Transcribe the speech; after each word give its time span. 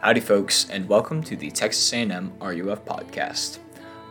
Howdy, 0.00 0.20
folks, 0.20 0.70
and 0.70 0.88
welcome 0.88 1.24
to 1.24 1.34
the 1.34 1.50
Texas 1.50 1.92
A&M 1.92 2.32
RUF 2.40 2.84
podcast. 2.84 3.58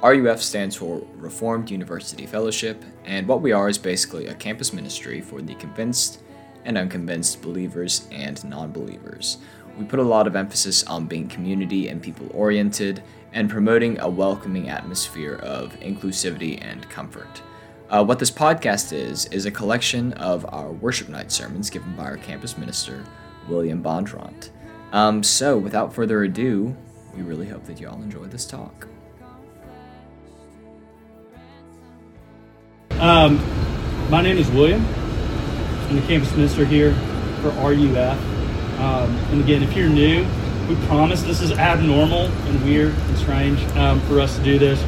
RUF 0.03 0.43
stands 0.43 0.75
for 0.75 1.01
Reformed 1.15 1.71
University 1.71 2.25
Fellowship, 2.25 2.83
and 3.05 3.25
what 3.25 3.41
we 3.41 3.53
are 3.53 3.69
is 3.69 3.77
basically 3.77 4.27
a 4.27 4.33
campus 4.33 4.73
ministry 4.73 5.21
for 5.21 5.41
the 5.41 5.55
convinced 5.55 6.19
and 6.65 6.77
unconvinced 6.77 7.41
believers 7.41 8.05
and 8.11 8.43
non 8.43 8.73
believers. 8.73 9.37
We 9.79 9.85
put 9.85 9.99
a 9.99 10.03
lot 10.03 10.27
of 10.27 10.35
emphasis 10.35 10.83
on 10.83 11.07
being 11.07 11.29
community 11.29 11.87
and 11.87 12.03
people 12.03 12.27
oriented 12.33 13.01
and 13.31 13.49
promoting 13.49 13.97
a 14.01 14.09
welcoming 14.09 14.67
atmosphere 14.67 15.35
of 15.35 15.79
inclusivity 15.79 16.61
and 16.61 16.89
comfort. 16.89 17.41
Uh, 17.89 18.03
what 18.03 18.19
this 18.19 18.29
podcast 18.29 18.91
is, 18.91 19.27
is 19.27 19.45
a 19.45 19.51
collection 19.51 20.11
of 20.13 20.45
our 20.53 20.69
worship 20.69 21.07
night 21.07 21.31
sermons 21.31 21.69
given 21.69 21.95
by 21.95 22.03
our 22.03 22.17
campus 22.17 22.57
minister, 22.57 23.05
William 23.47 23.81
Bondurant. 23.81 24.49
Um, 24.91 25.21
so, 25.21 25.57
without 25.57 25.93
further 25.93 26.23
ado, 26.23 26.75
we 27.15 27.21
really 27.21 27.47
hope 27.47 27.65
that 27.65 27.79
you 27.79 27.89
all 27.89 28.01
enjoy 28.01 28.25
this 28.25 28.45
talk. 28.45 28.87
Um, 32.91 33.37
my 34.09 34.21
name 34.21 34.37
is 34.37 34.49
William. 34.49 34.85
I'm 34.85 35.95
the 35.95 36.01
campus 36.07 36.31
minister 36.33 36.65
here 36.65 36.93
for 37.41 37.49
RUF. 37.49 38.17
Um, 38.79 39.15
and 39.31 39.43
again, 39.43 39.61
if 39.61 39.75
you're 39.75 39.89
new, 39.89 40.25
we 40.69 40.75
promise 40.87 41.21
this 41.21 41.41
is 41.41 41.51
abnormal 41.51 42.25
and 42.25 42.63
weird 42.63 42.93
and 42.93 43.17
strange 43.17 43.61
um, 43.75 43.99
for 44.01 44.19
us 44.19 44.37
to 44.37 44.43
do 44.43 44.57
this. 44.57 44.79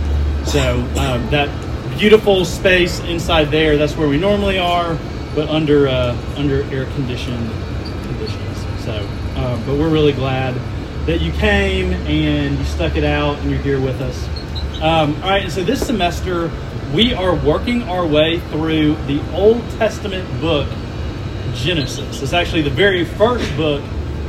So 0.50 0.76
um, 0.98 1.30
that 1.30 1.50
beautiful 1.98 2.46
space 2.46 3.00
inside 3.02 3.46
there, 3.46 3.78
that's 3.78 3.96
where 3.96 4.08
we 4.08 4.18
normally 4.18 4.58
are, 4.58 4.98
but 5.36 5.50
under 5.50 5.88
uh, 5.88 6.18
under 6.36 6.64
air 6.74 6.86
conditioned 6.86 7.50
conditions. 8.04 8.84
So 8.84 9.08
um, 9.40 9.66
but 9.66 9.78
we're 9.78 9.90
really 9.90 10.12
glad 10.12 10.54
that 11.06 11.22
you 11.22 11.32
came 11.32 11.94
and 11.94 12.58
you 12.58 12.66
stuck 12.66 12.98
it 12.98 13.06
out 13.06 13.38
and 13.40 13.50
you're 13.50 13.62
here 13.62 13.80
with 13.80 14.02
us. 14.02 14.28
Um, 14.82 15.16
all 15.24 15.30
right, 15.30 15.50
so 15.50 15.64
this 15.64 15.86
semester 15.86 16.52
we 16.94 17.14
are 17.14 17.36
working 17.36 17.84
our 17.84 18.06
way 18.06 18.40
through 18.52 18.96
the 19.06 19.22
Old 19.34 19.62
Testament 19.72 20.28
book 20.42 20.68
Genesis. 21.54 22.22
It's 22.22 22.34
actually 22.34 22.64
the 22.64 22.70
very 22.70 23.06
first 23.06 23.56
book 23.56 23.84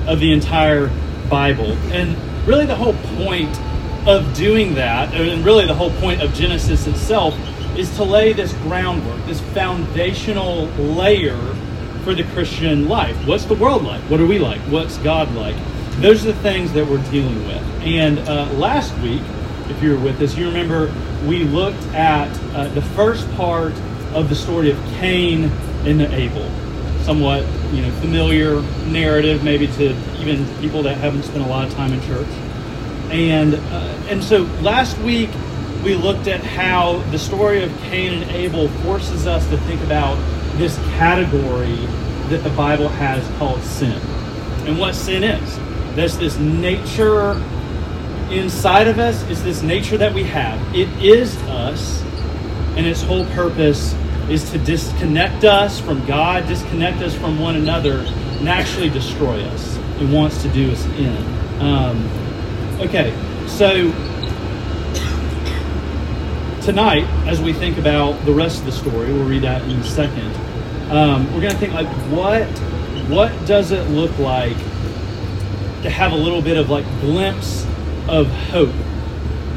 of 0.06 0.20
the 0.20 0.32
entire 0.32 0.90
Bible. 1.28 1.72
And 1.92 2.16
really, 2.46 2.66
the 2.66 2.76
whole 2.76 2.94
point 3.16 3.58
of 4.06 4.32
doing 4.34 4.74
that, 4.74 5.12
and 5.14 5.44
really 5.44 5.66
the 5.66 5.74
whole 5.74 5.90
point 5.92 6.22
of 6.22 6.34
Genesis 6.34 6.86
itself, 6.86 7.34
is 7.76 7.94
to 7.96 8.04
lay 8.04 8.32
this 8.32 8.52
groundwork, 8.54 9.24
this 9.26 9.40
foundational 9.40 10.66
layer 10.76 11.38
for 12.00 12.14
the 12.14 12.24
Christian 12.32 12.88
life. 12.88 13.16
What's 13.26 13.44
the 13.44 13.54
world 13.54 13.84
like? 13.84 14.02
What 14.10 14.20
are 14.20 14.26
we 14.26 14.38
like? 14.38 14.60
What's 14.62 14.98
God 14.98 15.32
like? 15.34 15.56
Those 16.00 16.24
are 16.24 16.32
the 16.32 16.40
things 16.40 16.72
that 16.72 16.86
we're 16.86 17.02
dealing 17.10 17.46
with. 17.46 17.62
And 17.82 18.18
uh, 18.20 18.50
last 18.54 18.96
week, 18.98 19.22
if 19.68 19.82
you 19.82 19.90
were 19.90 20.00
with 20.02 20.20
us, 20.20 20.36
you 20.36 20.46
remember 20.46 20.92
we 21.26 21.44
looked 21.44 21.82
at 21.88 22.28
uh, 22.54 22.68
the 22.68 22.82
first 22.82 23.30
part 23.32 23.72
of 24.14 24.28
the 24.28 24.34
story 24.34 24.70
of 24.70 24.78
Cain 24.94 25.44
and 25.84 26.00
Abel. 26.02 26.50
Somewhat, 27.02 27.46
you 27.72 27.82
know, 27.82 27.90
familiar 28.00 28.60
narrative, 28.90 29.42
maybe 29.44 29.66
to 29.68 29.94
even 30.20 30.46
people 30.60 30.82
that 30.82 30.96
haven't 30.96 31.22
spent 31.22 31.44
a 31.44 31.46
lot 31.46 31.66
of 31.66 31.74
time 31.74 31.92
in 31.92 32.00
church. 32.02 32.28
And 33.10 33.54
uh, 33.54 34.06
and 34.08 34.22
so 34.22 34.42
last 34.62 34.98
week 34.98 35.30
we 35.84 35.94
looked 35.94 36.28
at 36.28 36.42
how 36.42 36.98
the 37.10 37.18
story 37.18 37.62
of 37.62 37.76
Cain 37.82 38.22
and 38.22 38.30
Abel 38.30 38.68
forces 38.82 39.26
us 39.26 39.48
to 39.48 39.56
think 39.58 39.80
about 39.82 40.16
this 40.56 40.76
category 40.96 41.76
that 42.28 42.42
the 42.44 42.50
Bible 42.50 42.88
has 42.88 43.26
called 43.38 43.62
sin. 43.62 44.00
And 44.66 44.78
what 44.78 44.94
sin 44.94 45.24
is. 45.24 45.58
There's 45.96 46.16
this 46.16 46.38
nature 46.38 47.32
inside 48.30 48.86
of 48.86 48.98
us, 48.98 49.22
it's 49.24 49.42
this 49.42 49.62
nature 49.62 49.98
that 49.98 50.14
we 50.14 50.22
have. 50.22 50.74
It 50.74 50.88
is 51.02 51.36
us, 51.48 52.02
and 52.76 52.86
its 52.86 53.02
whole 53.02 53.26
purpose 53.26 53.94
is 54.28 54.48
to 54.52 54.58
disconnect 54.58 55.44
us 55.44 55.80
from 55.80 56.06
God, 56.06 56.46
disconnect 56.46 57.02
us 57.02 57.14
from 57.16 57.40
one 57.40 57.56
another, 57.56 57.98
and 58.38 58.48
actually 58.48 58.88
destroy 58.88 59.42
us. 59.42 59.76
It 60.00 60.08
wants 60.08 60.40
to 60.42 60.48
do 60.50 60.70
us 60.70 60.84
in. 60.86 61.60
Um, 61.60 62.08
okay, 62.80 63.12
so 63.48 63.90
tonight, 66.62 67.04
as 67.26 67.40
we 67.40 67.52
think 67.52 67.78
about 67.78 68.24
the 68.24 68.32
rest 68.32 68.60
of 68.60 68.66
the 68.66 68.72
story, 68.72 69.12
we'll 69.12 69.26
read 69.26 69.42
that 69.42 69.62
in 69.62 69.72
a 69.72 69.84
second 69.84 70.32
um, 70.90 71.26
we're 71.32 71.40
going 71.40 71.52
to 71.52 71.58
think 71.58 71.72
like 71.72 71.88
what 72.10 72.46
what 73.08 73.46
does 73.46 73.70
it 73.70 73.88
look 73.90 74.16
like 74.18 74.56
to 75.82 75.90
have 75.90 76.12
a 76.12 76.16
little 76.16 76.42
bit 76.42 76.56
of 76.56 76.68
like 76.68 76.84
glimpse 77.00 77.64
of 78.08 78.26
hope 78.26 78.74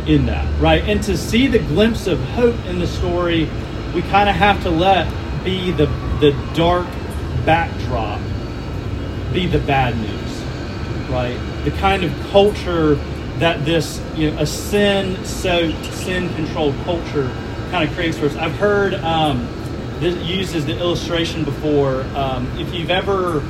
in 0.08 0.26
that 0.28 0.48
right? 0.62 0.84
And 0.84 1.02
to 1.04 1.18
see 1.18 1.48
the 1.48 1.60
glimpse 1.60 2.08
of 2.08 2.20
hope 2.30 2.58
in 2.66 2.80
the 2.80 2.88
story 2.88 3.50
we 3.94 4.02
kind 4.04 4.30
of 4.30 4.36
have 4.36 4.62
to 4.64 4.70
let 4.70 5.12
be 5.44 5.72
the 5.72 5.88
the 6.20 6.32
dark 6.54 6.88
backdrop 7.46 8.22
be 9.34 9.48
the 9.48 9.60
bad 9.60 9.98
news 9.98 10.44
right? 11.10 11.38
The 11.64 11.72
kind 11.72 12.04
of 12.04 12.12
culture 12.32 12.96
that 13.40 13.66
this 13.66 14.02
you 14.16 14.32
know 14.32 14.40
a 14.40 14.46
sin 14.46 15.24
soaked 15.26 15.86
sin 15.94 16.34
controlled 16.36 16.76
culture 16.84 17.30
kind 17.72 17.88
of 17.88 17.96
creates 17.96 18.18
for 18.18 18.26
us. 18.26 18.36
I've 18.36 18.56
heard 18.56 18.94
um, 18.96 19.48
this 20.04 20.22
uses 20.28 20.66
the 20.66 20.78
illustration 20.78 21.46
before. 21.46 22.02
Um, 22.14 22.46
if 22.60 22.74
you've 22.74 22.92
ever 22.92 23.42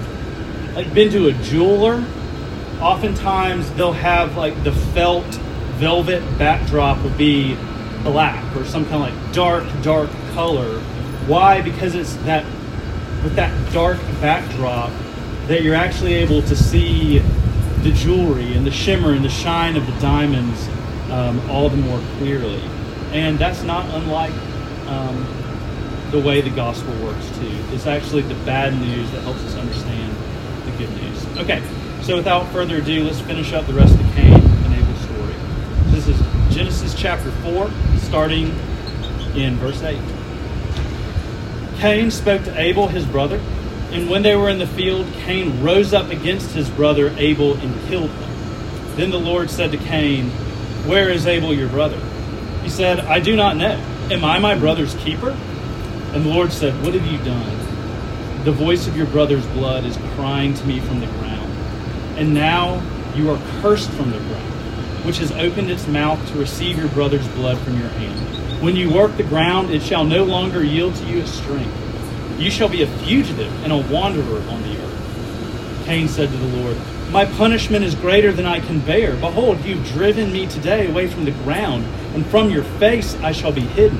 like 0.76 0.94
been 0.94 1.12
to 1.12 1.28
a 1.28 1.34
jeweler, 1.44 2.06
oftentimes 2.80 3.72
they'll 3.72 3.92
have 3.92 4.38
like 4.38 4.64
the 4.64 4.72
felt 4.72 5.26
velvet 5.80 6.22
backdrop 6.38 7.02
will 7.02 7.10
be 7.18 7.56
black 8.04 8.56
or 8.56 8.66
some 8.66 8.86
kind 8.86 8.96
of 8.96 9.02
like 9.02 9.34
dark, 9.34 9.66
dark 9.82 10.12
color. 10.34 10.80
Why? 11.26 11.62
Because 11.62 11.96
it's 11.96 12.14
that 12.18 12.46
with 13.24 13.36
that 13.36 13.74
dark 13.74 13.98
backdrop 14.22 14.92
that 15.48 15.64
you're 15.64 15.76
actually 15.76 16.14
able 16.14 16.42
to 16.44 16.56
see 16.56 17.18
the 17.82 17.92
jewelry 17.94 18.54
and 18.54 18.66
the 18.66 18.72
shimmer 18.72 19.14
and 19.14 19.26
the 19.26 19.30
shine 19.30 19.76
of 19.76 19.86
the 19.88 20.00
diamonds 20.00 20.68
um, 21.10 21.50
all 21.50 21.70
the 21.70 21.78
more 21.78 22.02
clearly. 22.18 22.62
And 23.12 23.40
that's 23.40 23.64
not 23.64 23.86
unlike 23.96 24.34
um, 24.88 25.43
the 26.14 26.20
way 26.20 26.42
the 26.42 26.50
gospel 26.52 26.94
works 27.04 27.28
too. 27.40 27.50
It's 27.72 27.88
actually 27.88 28.22
the 28.22 28.36
bad 28.46 28.80
news 28.80 29.10
that 29.12 29.22
helps 29.22 29.44
us 29.46 29.56
understand 29.56 30.16
the 30.64 30.72
good 30.78 30.92
news. 31.02 31.26
Okay, 31.40 31.64
so 32.04 32.16
without 32.16 32.48
further 32.52 32.78
ado, 32.78 33.04
let's 33.04 33.20
finish 33.22 33.52
up 33.52 33.66
the 33.66 33.74
rest 33.74 33.96
of 34.00 34.06
Cain 34.14 34.32
and 34.32 34.76
Abel 34.76 34.96
story. 34.98 35.34
This 35.88 36.08
is 36.08 36.56
Genesis 36.56 36.94
chapter 36.94 37.32
4, 37.32 37.68
starting 37.98 38.50
in 39.36 39.56
verse 39.56 39.82
8. 39.82 40.00
Cain 41.80 42.12
spoke 42.12 42.44
to 42.44 42.62
Abel, 42.62 42.90
his 42.90 43.08
brother, 43.08 43.42
and 43.90 44.08
when 44.08 44.22
they 44.22 44.36
were 44.36 44.50
in 44.50 44.60
the 44.60 44.68
field, 44.68 45.12
Cain 45.14 45.64
rose 45.64 45.96
up 45.96 46.12
against 46.12 46.52
his 46.52 46.70
brother 46.70 47.12
Abel 47.18 47.56
and 47.56 47.88
killed 47.88 48.12
him. 48.12 48.96
Then 48.98 49.10
the 49.10 49.20
Lord 49.20 49.50
said 49.50 49.72
to 49.72 49.78
Cain, 49.78 50.30
Where 50.86 51.10
is 51.10 51.26
Abel 51.26 51.56
your 51.56 51.70
brother? 51.70 52.00
He 52.62 52.70
said, 52.70 53.00
I 53.00 53.20
do 53.20 53.36
not 53.36 53.58
know. 53.58 53.84
Am 54.12 54.24
I 54.24 54.38
my 54.38 54.54
brother's 54.54 54.94
keeper? 54.94 55.36
And 56.14 56.24
the 56.24 56.30
Lord 56.30 56.54
said, 56.54 56.74
What 56.84 56.94
have 56.94 57.06
you 57.08 57.18
done? 57.20 58.44
The 58.44 58.52
voice 58.52 58.88
of 58.88 58.96
your 58.96 59.08
brother's 59.08 59.46
blood 59.48 59.84
is 59.84 59.98
crying 60.16 60.54
to 60.54 60.66
me 60.66 60.80
from 60.80 61.00
the 61.00 61.08
ground. 61.08 61.52
And 62.18 62.34
now 62.34 62.82
you 63.16 63.32
are 63.32 63.42
cursed 63.62 63.90
from 63.92 64.12
the 64.12 64.20
ground, 64.20 65.06
which 65.06 65.18
has 65.18 65.32
opened 65.32 65.72
its 65.72 65.88
mouth 65.88 66.24
to 66.30 66.38
receive 66.38 66.78
your 66.78 66.90
brother's 66.90 67.28
blood 67.30 67.58
from 67.60 67.80
your 67.80 67.90
hand. 67.90 68.62
When 68.62 68.76
you 68.76 68.94
work 68.94 69.18
the 69.18 69.24
ground, 69.24 69.72
it 69.72 69.82
shall 69.82 70.04
no 70.04 70.24
longer 70.24 70.64
yield 70.64 70.96
to 70.96 71.06
you 71.06 71.22
its 71.22 71.32
strength. 71.32 71.76
You 72.40 72.52
shall 72.52 72.70
be 72.70 72.84
a 72.84 72.88
fugitive 73.00 73.52
and 73.64 73.74
a 73.74 73.92
wanderer 73.92 74.42
on 74.50 74.62
the 74.62 74.78
earth. 74.84 75.86
Cain 75.86 76.08
said 76.08 76.30
to 76.30 76.38
the 76.38 76.58
Lord, 76.58 76.78
My 77.12 77.26
punishment 77.26 77.84
is 77.84 77.96
greater 77.96 78.32
than 78.32 78.46
I 78.46 78.60
can 78.60 78.80
bear. 78.80 79.16
Behold, 79.16 79.66
you've 79.66 79.86
driven 79.88 80.32
me 80.32 80.46
today 80.46 80.90
away 80.90 81.08
from 81.08 81.26
the 81.26 81.32
ground, 81.32 81.86
and 82.14 82.26
from 82.28 82.50
your 82.52 82.64
face 82.64 83.16
I 83.16 83.32
shall 83.32 83.52
be 83.52 83.62
hidden. 83.62 84.00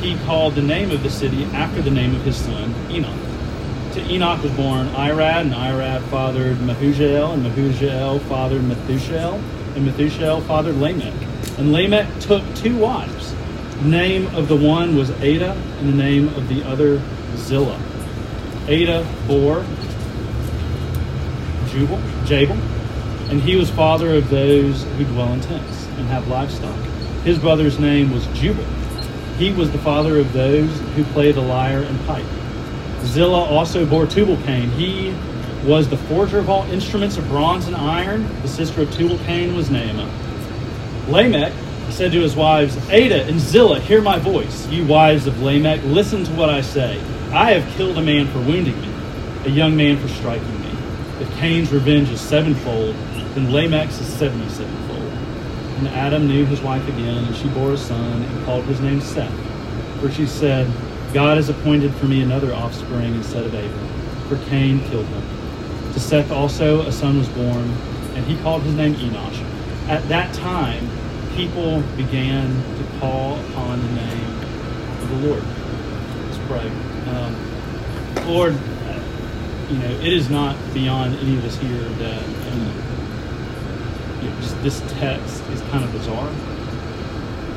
he 0.00 0.16
called 0.26 0.54
the 0.54 0.62
name 0.62 0.90
of 0.90 1.02
the 1.02 1.10
city 1.10 1.44
after 1.46 1.82
the 1.82 1.90
name 1.90 2.14
of 2.14 2.22
his 2.22 2.36
son, 2.36 2.74
Enoch. 2.90 3.14
To 3.94 4.12
Enoch 4.12 4.42
was 4.42 4.52
born 4.52 4.88
Irad, 4.88 5.40
and 5.40 5.52
Irad 5.52 6.02
fathered 6.08 6.56
Mehujael, 6.58 7.34
and 7.34 7.44
Mehujael 7.44 8.20
fathered 8.28 8.62
Methushael, 8.62 9.34
and 9.74 9.88
Methushael 9.88 10.46
fathered 10.46 10.76
Lamech. 10.76 11.14
And 11.58 11.72
Lamech 11.72 12.06
took 12.20 12.42
two 12.54 12.76
wives. 12.76 13.34
The 13.82 13.88
name 13.88 14.26
of 14.36 14.48
the 14.48 14.56
one 14.56 14.96
was 14.96 15.10
Ada, 15.22 15.52
and 15.80 15.88
the 15.88 15.96
name 15.96 16.28
of 16.28 16.48
the 16.48 16.62
other 16.64 17.02
Zillah. 17.36 17.80
Ada 18.68 19.06
bore 19.26 19.64
Jubal, 21.70 22.00
Jabal, 22.24 22.56
and 23.30 23.40
he 23.40 23.56
was 23.56 23.70
father 23.70 24.14
of 24.14 24.30
those 24.30 24.84
who 24.84 25.04
dwell 25.04 25.32
in 25.32 25.40
tents 25.40 25.86
and 25.96 26.06
have 26.08 26.28
livestock. 26.28 26.76
His 27.24 27.38
brother's 27.38 27.78
name 27.78 28.12
was 28.12 28.26
Jubal. 28.28 28.64
He 29.38 29.52
was 29.52 29.70
the 29.70 29.78
father 29.78 30.18
of 30.18 30.32
those 30.32 30.80
who 30.96 31.04
play 31.04 31.30
the 31.30 31.40
lyre 31.40 31.82
and 31.82 32.06
pipe. 32.06 32.26
Zillah 33.04 33.44
also 33.44 33.86
bore 33.86 34.04
Tubal-Cain. 34.04 34.70
He 34.70 35.14
was 35.64 35.88
the 35.88 35.96
forger 35.96 36.38
of 36.38 36.50
all 36.50 36.64
instruments 36.72 37.16
of 37.16 37.28
bronze 37.28 37.66
and 37.68 37.76
iron. 37.76 38.26
The 38.42 38.48
sister 38.48 38.82
of 38.82 38.92
Tubal-Cain 38.92 39.54
was 39.54 39.68
Naamah. 39.68 40.10
Lamech 41.08 41.52
said 41.90 42.10
to 42.12 42.20
his 42.20 42.34
wives, 42.34 42.76
Ada 42.90 43.24
and 43.26 43.38
Zillah, 43.38 43.80
hear 43.80 44.02
my 44.02 44.18
voice. 44.18 44.66
You 44.68 44.84
wives 44.84 45.26
of 45.26 45.40
Lamech, 45.40 45.82
listen 45.84 46.24
to 46.24 46.32
what 46.32 46.50
I 46.50 46.60
say. 46.60 47.00
I 47.32 47.52
have 47.52 47.76
killed 47.76 47.96
a 47.96 48.02
man 48.02 48.26
for 48.28 48.38
wounding 48.40 48.80
me, 48.80 48.92
a 49.44 49.50
young 49.50 49.76
man 49.76 49.98
for 49.98 50.08
striking 50.08 50.60
me. 50.60 50.70
If 51.20 51.32
Cain's 51.36 51.72
revenge 51.72 52.10
is 52.10 52.20
sevenfold, 52.20 52.94
then 53.34 53.52
Lamech's 53.52 54.00
is 54.00 54.06
seventy 54.06 54.48
sevenfold. 54.48 54.87
And 55.78 55.86
Adam 55.88 56.26
knew 56.26 56.44
his 56.44 56.60
wife 56.60 56.86
again, 56.88 57.24
and 57.24 57.36
she 57.36 57.48
bore 57.50 57.72
a 57.72 57.78
son 57.78 58.22
and 58.22 58.44
called 58.44 58.64
his 58.64 58.80
name 58.80 59.00
Seth. 59.00 59.32
For 60.00 60.10
she 60.10 60.26
said, 60.26 60.66
God 61.14 61.36
has 61.36 61.48
appointed 61.48 61.94
for 61.94 62.06
me 62.06 62.20
another 62.20 62.52
offspring 62.52 63.14
instead 63.14 63.44
of 63.44 63.54
Abel, 63.54 63.78
for 64.28 64.44
Cain 64.48 64.80
killed 64.88 65.06
him. 65.06 65.22
To 65.92 66.00
Seth 66.00 66.32
also 66.32 66.82
a 66.82 66.90
son 66.90 67.18
was 67.18 67.28
born, 67.28 67.70
and 68.14 68.26
he 68.26 68.36
called 68.42 68.62
his 68.62 68.74
name 68.74 68.94
Enosh. 68.96 69.40
At 69.88 70.06
that 70.08 70.34
time, 70.34 70.90
people 71.36 71.80
began 71.96 72.48
to 72.76 72.98
call 72.98 73.38
upon 73.50 73.80
the 73.80 73.92
name 73.92 74.42
of 75.00 75.10
the 75.10 75.28
Lord. 75.28 75.44
Let's 76.26 76.38
pray. 76.48 76.68
Um, 77.14 78.26
Lord, 78.26 78.54
uh, 78.54 79.00
you 79.70 79.78
know, 79.78 79.90
it 80.00 80.12
is 80.12 80.28
not 80.28 80.56
beyond 80.74 81.16
any 81.20 81.38
of 81.38 81.44
us 81.44 81.56
here 81.56 81.78
that 81.78 82.22
um, 82.24 82.87
this 84.62 84.80
text 84.98 85.42
is 85.50 85.60
kind 85.62 85.84
of 85.84 85.92
bizarre. 85.92 86.30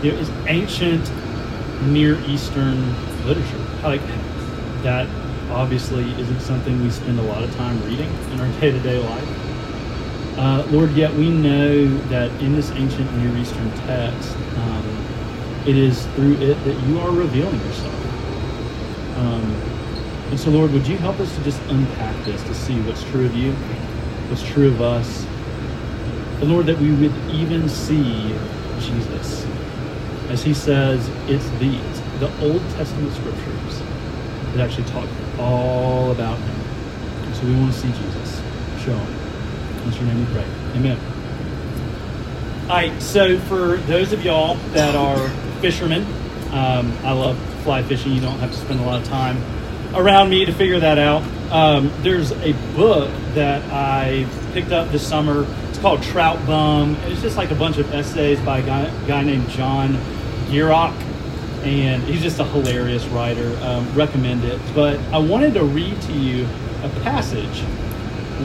Know, 0.04 0.18
it's 0.18 0.30
ancient 0.48 1.12
Near 1.84 2.20
Eastern 2.30 2.78
literature. 3.26 3.58
Like 3.84 4.02
that 4.84 5.08
obviously 5.52 6.10
isn't 6.20 6.40
something 6.40 6.82
we 6.82 6.90
spend 6.90 7.20
a 7.20 7.24
lot 7.24 7.44
of 7.44 7.54
time 7.56 7.82
reading 7.84 8.10
in 8.32 8.40
our 8.40 8.48
day-to-day 8.62 8.98
life. 8.98 10.38
Uh, 10.38 10.66
Lord, 10.70 10.92
yet 10.94 11.14
we 11.14 11.30
know 11.30 11.88
that 12.08 12.32
in 12.42 12.56
this 12.56 12.72
ancient 12.72 13.12
Near 13.18 13.36
Eastern 13.38 13.72
text, 13.86 14.36
um, 14.58 15.08
it 15.68 15.76
is 15.76 16.06
through 16.16 16.34
it 16.36 16.56
that 16.64 16.88
you 16.88 17.00
are 17.00 17.12
revealing 17.12 17.60
yourself. 17.60 19.18
Um, 19.18 19.44
and 20.32 20.40
so, 20.40 20.50
Lord, 20.50 20.72
would 20.72 20.88
you 20.88 20.98
help 20.98 21.20
us 21.20 21.36
to 21.36 21.44
just 21.44 21.62
unpack 21.64 22.26
this 22.26 22.42
to 22.44 22.56
see 22.56 22.80
what's 22.82 23.04
true 23.04 23.26
of 23.26 23.36
you, 23.36 23.52
what's 24.30 24.42
true 24.42 24.70
of 24.70 24.82
us, 24.82 25.28
and 26.42 26.52
Lord, 26.52 26.66
that 26.66 26.78
we 26.80 26.92
would 26.92 27.16
even 27.30 27.70
see 27.70 28.36
Jesus. 28.80 29.46
As 30.30 30.44
he 30.44 30.54
says, 30.54 31.08
it's 31.28 31.48
these, 31.60 32.02
the 32.20 32.32
Old 32.42 32.62
Testament 32.72 33.14
scriptures, 33.14 33.80
that 34.54 34.60
actually 34.60 34.86
talk 34.86 35.08
all 35.38 36.12
about 36.12 36.38
him. 36.40 36.62
And 37.26 37.36
so 37.36 37.46
we 37.46 37.56
want 37.56 37.74
to 37.74 37.80
see 37.80 37.88
Jesus. 37.90 38.42
Show 38.84 38.96
him. 38.96 39.86
In 39.86 39.94
your 39.94 40.04
name 40.04 40.26
we 40.26 40.34
pray. 40.34 40.46
Amen. 40.76 41.00
All 42.64 42.78
right, 42.78 43.02
so 43.02 43.38
for 43.40 43.78
those 43.78 44.14
of 44.14 44.24
y'all 44.24 44.56
that 44.74 44.96
are 44.96 45.30
fishermen, 45.62 46.04
um, 46.52 46.92
I 47.04 47.12
love 47.12 47.38
fly 47.64 47.84
fishing. 47.84 48.14
You 48.14 48.22
don't 48.22 48.40
have 48.40 48.52
to 48.52 48.58
spend 48.58 48.80
a 48.80 48.84
lot 48.84 49.02
of 49.02 49.08
time 49.08 49.38
around 49.94 50.30
me 50.30 50.46
to 50.46 50.54
figure 50.54 50.80
that 50.80 50.98
out. 50.98 51.22
Um, 51.52 51.92
there's 51.98 52.32
a 52.32 52.54
book 52.76 53.12
that 53.34 53.62
I 53.72 54.26
picked 54.54 54.72
up 54.72 54.90
this 54.92 55.06
summer. 55.06 55.46
Called 55.82 56.04
Trout 56.04 56.46
Bum. 56.46 56.96
It's 57.06 57.24
just 57.24 57.38
like 57.38 57.50
a 57.50 57.56
bunch 57.56 57.80
of 57.80 57.92
essays 57.92 58.40
by 58.42 58.60
a 58.60 58.64
guy, 58.64 59.08
guy 59.08 59.24
named 59.24 59.50
John 59.50 59.94
Gierach, 60.46 60.94
and 61.64 62.04
he's 62.04 62.22
just 62.22 62.40
a 62.40 62.44
hilarious 62.44 63.04
writer. 63.08 63.58
Um, 63.64 63.92
recommend 63.96 64.44
it. 64.44 64.62
But 64.76 65.00
I 65.12 65.18
wanted 65.18 65.56
to 65.56 65.64
read 65.64 66.00
to 66.04 66.14
you 66.14 66.46
a 66.84 66.90
passage 67.02 67.62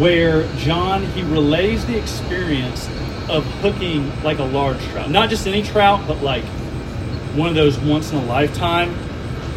where 0.01 0.51
John 0.57 1.05
he 1.09 1.23
relays 1.25 1.85
the 1.85 1.99
experience 1.99 2.89
of 3.29 3.45
hooking 3.61 4.11
like 4.23 4.39
a 4.39 4.45
large 4.45 4.83
trout, 4.87 5.11
not 5.11 5.29
just 5.29 5.47
any 5.47 5.63
trout, 5.63 6.07
but 6.09 6.23
like 6.23 6.45
one 7.35 7.51
of 7.51 7.55
those 7.55 7.79
once 7.81 8.13
in 8.13 8.19
a 8.19 8.25
lifetime 8.25 8.97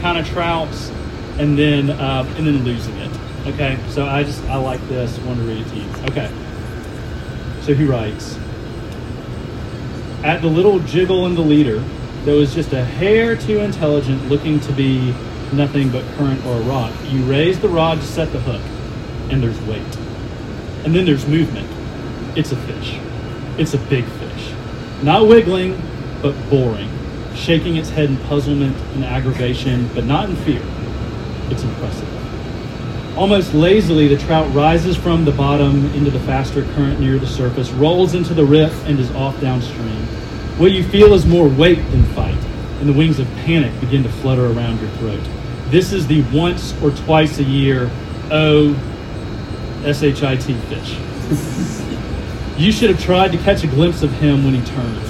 kind 0.01 0.17
of 0.17 0.27
trouts, 0.27 0.89
and 1.37 1.57
then 1.57 1.91
uh, 1.91 2.25
and 2.37 2.45
then 2.45 2.61
losing 2.65 2.97
it. 2.97 3.11
Okay, 3.47 3.79
so 3.87 4.05
I 4.05 4.23
just 4.23 4.43
I 4.43 4.57
like 4.57 4.85
this. 4.89 5.17
I 5.17 5.25
want 5.25 5.39
to 5.39 5.45
read 5.45 5.65
it 5.65 5.69
to 5.69 5.75
you. 5.77 5.89
Okay, 6.09 6.29
so 7.69 7.75
he 7.75 7.85
writes. 7.85 8.35
At 10.23 10.41
the 10.41 10.47
little 10.47 10.79
jiggle 10.79 11.27
in 11.27 11.35
the 11.35 11.41
leader, 11.41 11.81
that 12.25 12.33
was 12.33 12.51
just 12.51 12.73
a 12.73 12.83
hair 12.83 13.35
too 13.35 13.59
intelligent, 13.59 14.27
looking 14.27 14.59
to 14.61 14.71
be 14.71 15.13
nothing 15.53 15.91
but 15.91 16.03
current 16.15 16.43
or 16.47 16.57
a 16.57 16.61
rock. 16.61 16.91
You 17.09 17.21
raise 17.25 17.59
the 17.59 17.69
rod 17.69 17.99
to 17.99 18.07
set 18.07 18.31
the 18.31 18.39
hook, 18.39 18.61
and 19.31 19.43
there's 19.43 19.61
weight. 19.67 19.83
And 20.83 20.95
then 20.95 21.05
there's 21.05 21.27
movement. 21.27 21.69
It's 22.35 22.51
a 22.51 22.55
fish. 22.55 22.97
It's 23.59 23.75
a 23.75 23.77
big 23.77 24.05
fish. 24.05 24.51
Not 25.03 25.27
wiggling, 25.27 25.79
but 26.23 26.33
boring, 26.49 26.89
shaking 27.35 27.75
its 27.75 27.89
head 27.91 28.09
in 28.09 28.17
puzzlement 28.17 28.75
and 28.95 29.05
aggravation, 29.05 29.91
but 29.93 30.05
not 30.05 30.27
in 30.27 30.35
fear. 30.37 30.63
It's 31.51 31.61
impressive. 31.61 32.18
Almost 33.19 33.53
lazily, 33.53 34.07
the 34.07 34.15
trout 34.15 34.49
rises 34.53 34.95
from 34.95 35.25
the 35.25 35.33
bottom 35.33 35.93
into 35.93 36.09
the 36.09 36.21
faster 36.21 36.63
current 36.73 37.01
near 37.01 37.19
the 37.19 37.27
surface, 37.27 37.69
rolls 37.71 38.15
into 38.15 38.33
the 38.33 38.45
riff, 38.45 38.71
and 38.85 38.97
is 38.97 39.11
off 39.11 39.37
downstream. 39.41 40.05
What 40.57 40.71
you 40.71 40.85
feel 40.85 41.13
is 41.13 41.25
more 41.25 41.49
weight 41.49 41.81
than 41.91 42.05
fight, 42.13 42.41
and 42.79 42.87
the 42.87 42.93
wings 42.93 43.19
of 43.19 43.27
panic 43.43 43.77
begin 43.81 44.03
to 44.03 44.09
flutter 44.09 44.45
around 44.45 44.79
your 44.79 44.89
throat. 44.91 45.19
This 45.65 45.91
is 45.91 46.07
the 46.07 46.21
once 46.31 46.73
or 46.81 46.91
twice 46.91 47.39
a 47.39 47.43
year 47.43 47.91
O 48.31 48.73
S 49.83 50.01
H 50.01 50.23
I 50.23 50.37
T 50.37 50.53
fish. 50.53 50.91
you 52.57 52.71
should 52.71 52.89
have 52.89 53.03
tried 53.03 53.33
to 53.33 53.37
catch 53.39 53.65
a 53.65 53.67
glimpse 53.67 54.01
of 54.01 54.13
him 54.13 54.45
when 54.45 54.53
he 54.53 54.65
turned. 54.65 55.01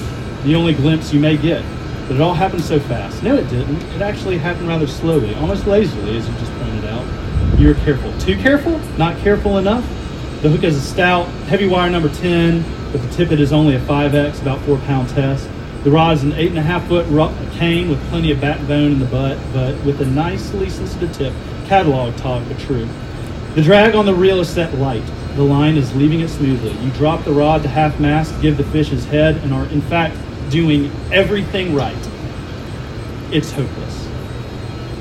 The 0.42 0.56
only 0.56 0.74
glimpse 0.74 1.12
you 1.12 1.20
may 1.20 1.36
get. 1.36 1.64
But 2.08 2.16
it 2.16 2.20
all 2.20 2.34
happened 2.34 2.64
so 2.64 2.80
fast. 2.80 3.22
No, 3.22 3.36
it 3.36 3.48
didn't. 3.48 3.80
It 3.94 4.02
actually 4.02 4.38
happened 4.38 4.66
rather 4.66 4.88
slowly, 4.88 5.32
almost 5.36 5.68
lazily, 5.68 6.16
as 6.16 6.28
you 6.28 6.34
just 6.38 6.52
pointed 6.54 6.79
out. 7.60 7.66
You 7.66 7.68
were 7.68 7.80
careful. 7.84 8.18
Too 8.18 8.36
careful? 8.36 8.78
Not 8.98 9.18
careful 9.18 9.58
enough? 9.58 9.84
The 10.42 10.48
hook 10.48 10.64
is 10.64 10.76
a 10.76 10.80
stout, 10.80 11.26
heavy 11.48 11.68
wire 11.68 11.90
number 11.90 12.08
10, 12.08 12.64
but 12.92 13.02
the 13.02 13.08
tippet 13.10 13.40
is 13.40 13.52
only 13.52 13.74
a 13.74 13.80
5X, 13.80 14.40
about 14.40 14.60
4 14.62 14.78
pound 14.78 15.08
test. 15.10 15.48
The 15.84 15.90
rod 15.90 16.16
is 16.16 16.22
an 16.22 16.32
8.5 16.32 16.88
foot 16.88 17.06
ro- 17.08 17.34
cane 17.52 17.88
with 17.88 18.00
plenty 18.08 18.30
of 18.30 18.40
backbone 18.40 18.92
in 18.92 18.98
the 18.98 19.06
butt, 19.06 19.38
but 19.52 19.82
with 19.84 20.00
a 20.00 20.06
nicely 20.06 20.70
sensitive 20.70 21.12
tip. 21.12 21.34
Catalog 21.66 22.16
talk, 22.16 22.42
but 22.48 22.58
true. 22.58 22.88
The 23.54 23.62
drag 23.62 23.94
on 23.94 24.06
the 24.06 24.14
reel 24.14 24.40
is 24.40 24.48
set 24.48 24.74
light. 24.78 25.04
The 25.36 25.42
line 25.42 25.76
is 25.76 25.94
leaving 25.94 26.20
it 26.20 26.28
smoothly. 26.28 26.72
You 26.84 26.90
drop 26.92 27.24
the 27.24 27.32
rod 27.32 27.62
to 27.62 27.68
half 27.68 28.00
mast, 28.00 28.40
give 28.42 28.56
the 28.56 28.64
fish 28.64 28.88
his 28.88 29.04
head, 29.06 29.36
and 29.38 29.52
are 29.52 29.66
in 29.66 29.80
fact 29.82 30.16
doing 30.50 30.90
everything 31.12 31.74
right. 31.74 32.08
It's 33.32 33.52
hopeless. 33.52 33.89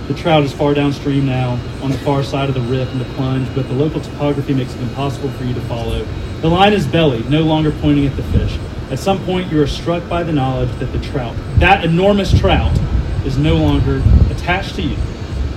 The 0.09 0.15
trout 0.15 0.43
is 0.43 0.51
far 0.51 0.73
downstream 0.73 1.27
now, 1.27 1.51
on 1.83 1.91
the 1.91 1.97
far 1.99 2.23
side 2.23 2.49
of 2.49 2.55
the 2.55 2.61
riff 2.61 2.91
and 2.91 2.99
the 2.99 3.05
plunge, 3.13 3.47
but 3.53 3.67
the 3.67 3.75
local 3.75 4.01
topography 4.01 4.55
makes 4.55 4.73
it 4.73 4.81
impossible 4.81 5.29
for 5.29 5.43
you 5.43 5.53
to 5.53 5.61
follow. 5.61 6.03
The 6.41 6.47
line 6.47 6.73
is 6.73 6.87
bellied, 6.87 7.29
no 7.29 7.43
longer 7.43 7.69
pointing 7.69 8.07
at 8.07 8.15
the 8.15 8.23
fish. 8.23 8.57
At 8.89 8.97
some 8.97 9.23
point, 9.23 9.51
you 9.51 9.61
are 9.61 9.67
struck 9.67 10.09
by 10.09 10.23
the 10.23 10.31
knowledge 10.31 10.71
that 10.79 10.87
the 10.87 10.99
trout, 10.99 11.35
that 11.59 11.85
enormous 11.85 12.35
trout, 12.39 12.75
is 13.23 13.37
no 13.37 13.55
longer 13.57 14.01
attached 14.31 14.73
to 14.77 14.81
you, 14.81 14.97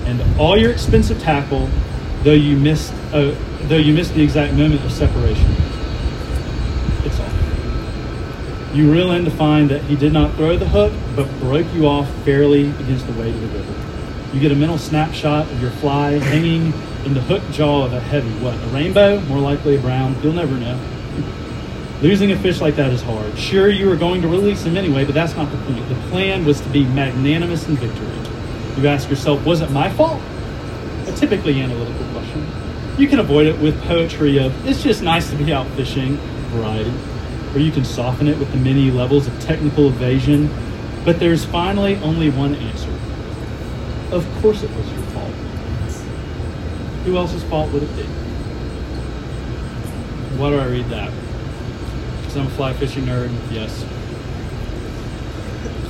and 0.05 0.21
all 0.39 0.59
your 0.59 0.71
expensive 0.71 1.19
tackle, 1.23 1.71
though 2.23 2.33
you 2.33 2.59
missed, 2.59 2.93
uh, 3.15 3.35
though 3.63 3.79
you 3.79 3.95
missed 3.95 4.13
the 4.13 4.23
exact 4.23 4.53
moment 4.53 4.85
of 4.85 4.93
separation, 4.93 5.51
it's 7.07 7.19
off. 7.19 8.75
You 8.75 8.93
reel 8.93 9.13
in 9.13 9.25
to 9.25 9.31
find 9.31 9.71
that 9.71 9.81
he 9.85 9.97
did 9.97 10.13
not 10.13 10.35
throw 10.35 10.59
the 10.59 10.69
hook, 10.69 10.93
but 11.17 11.27
broke 11.41 11.73
you 11.73 11.87
off 11.87 12.07
fairly 12.27 12.69
against 12.69 13.07
the 13.07 13.15
weight 13.15 13.35
of 13.35 13.41
the 13.41 13.59
river. 13.59 13.82
You 14.33 14.41
get 14.41 14.51
a 14.51 14.57
mental 14.57 14.79
snapshot 14.79 15.51
of 15.51 15.61
your 15.61 15.71
fly 15.73 16.13
hanging 16.13 16.73
in 17.05 17.13
the 17.13 17.21
hook 17.21 17.43
jaw 17.51 17.85
of 17.85 17.93
a 17.93 18.01
heavy, 18.01 18.31
what, 18.43 18.55
a 18.55 18.67
rainbow? 18.69 19.21
More 19.23 19.39
likely 19.39 19.77
a 19.77 19.79
brown. 19.79 20.17
You'll 20.23 20.33
never 20.33 20.55
know. 20.55 20.81
Losing 22.01 22.33
a 22.33 22.39
fish 22.39 22.61
like 22.61 22.75
that 22.77 22.91
is 22.93 23.03
hard. 23.03 23.39
Sure, 23.39 23.69
you 23.69 23.87
were 23.87 23.97
going 23.97 24.23
to 24.23 24.29
release 24.29 24.63
him 24.63 24.77
anyway, 24.77 25.05
but 25.05 25.15
that's 25.15 25.37
not 25.37 25.53
the 25.53 25.59
point. 25.59 25.87
The 25.89 25.95
plan 26.09 26.47
was 26.47 26.61
to 26.63 26.69
be 26.71 26.85
magnanimous 26.85 27.69
in 27.69 27.77
victory. 27.77 28.09
You 28.81 28.89
ask 28.89 29.11
yourself, 29.11 29.45
was 29.45 29.61
it 29.61 29.71
my 29.71 29.91
fault? 29.91 30.21
A 31.07 31.13
typically 31.15 31.61
analytical 31.61 32.07
question. 32.13 32.47
You 32.99 33.09
can 33.09 33.19
avoid 33.19 33.47
it 33.47 33.61
with 33.61 33.81
poetry 33.83 34.39
of 34.39 34.67
it's 34.67 34.83
just 34.83 35.03
nice 35.03 35.29
to 35.31 35.37
be 35.37 35.53
out 35.53 35.67
fishing, 35.77 36.17
variety, 36.49 36.93
or 37.55 37.59
you 37.59 37.71
can 37.71 37.85
soften 37.85 38.29
it 38.29 38.39
with 38.39 38.51
the 38.51 38.59
many 38.59 38.91
levels 38.91 39.27
of 39.27 39.39
technical 39.41 39.89
evasion. 39.89 40.49
But 41.05 41.21
there's 41.21 41.45
finally 41.45 41.97
only 41.97 42.31
one 42.31 42.55
answer. 42.55 42.92
Of 44.13 44.29
course 44.43 44.63
it 44.63 44.71
was 44.77 44.87
your 44.93 45.03
fault. 45.05 45.33
Who 47.05 47.17
else's 47.17 47.43
fault 47.45 47.73
would 47.73 47.83
it 47.83 47.97
be? 47.97 48.03
Why 50.39 50.51
do 50.51 50.59
I 50.59 50.67
read 50.67 50.87
that? 50.91 51.11
Because 52.21 52.37
I'm 52.37 52.47
a 52.47 52.51
fly 52.51 52.75
fishing 52.75 53.05
nerd, 53.05 53.31
yes. 53.51 53.85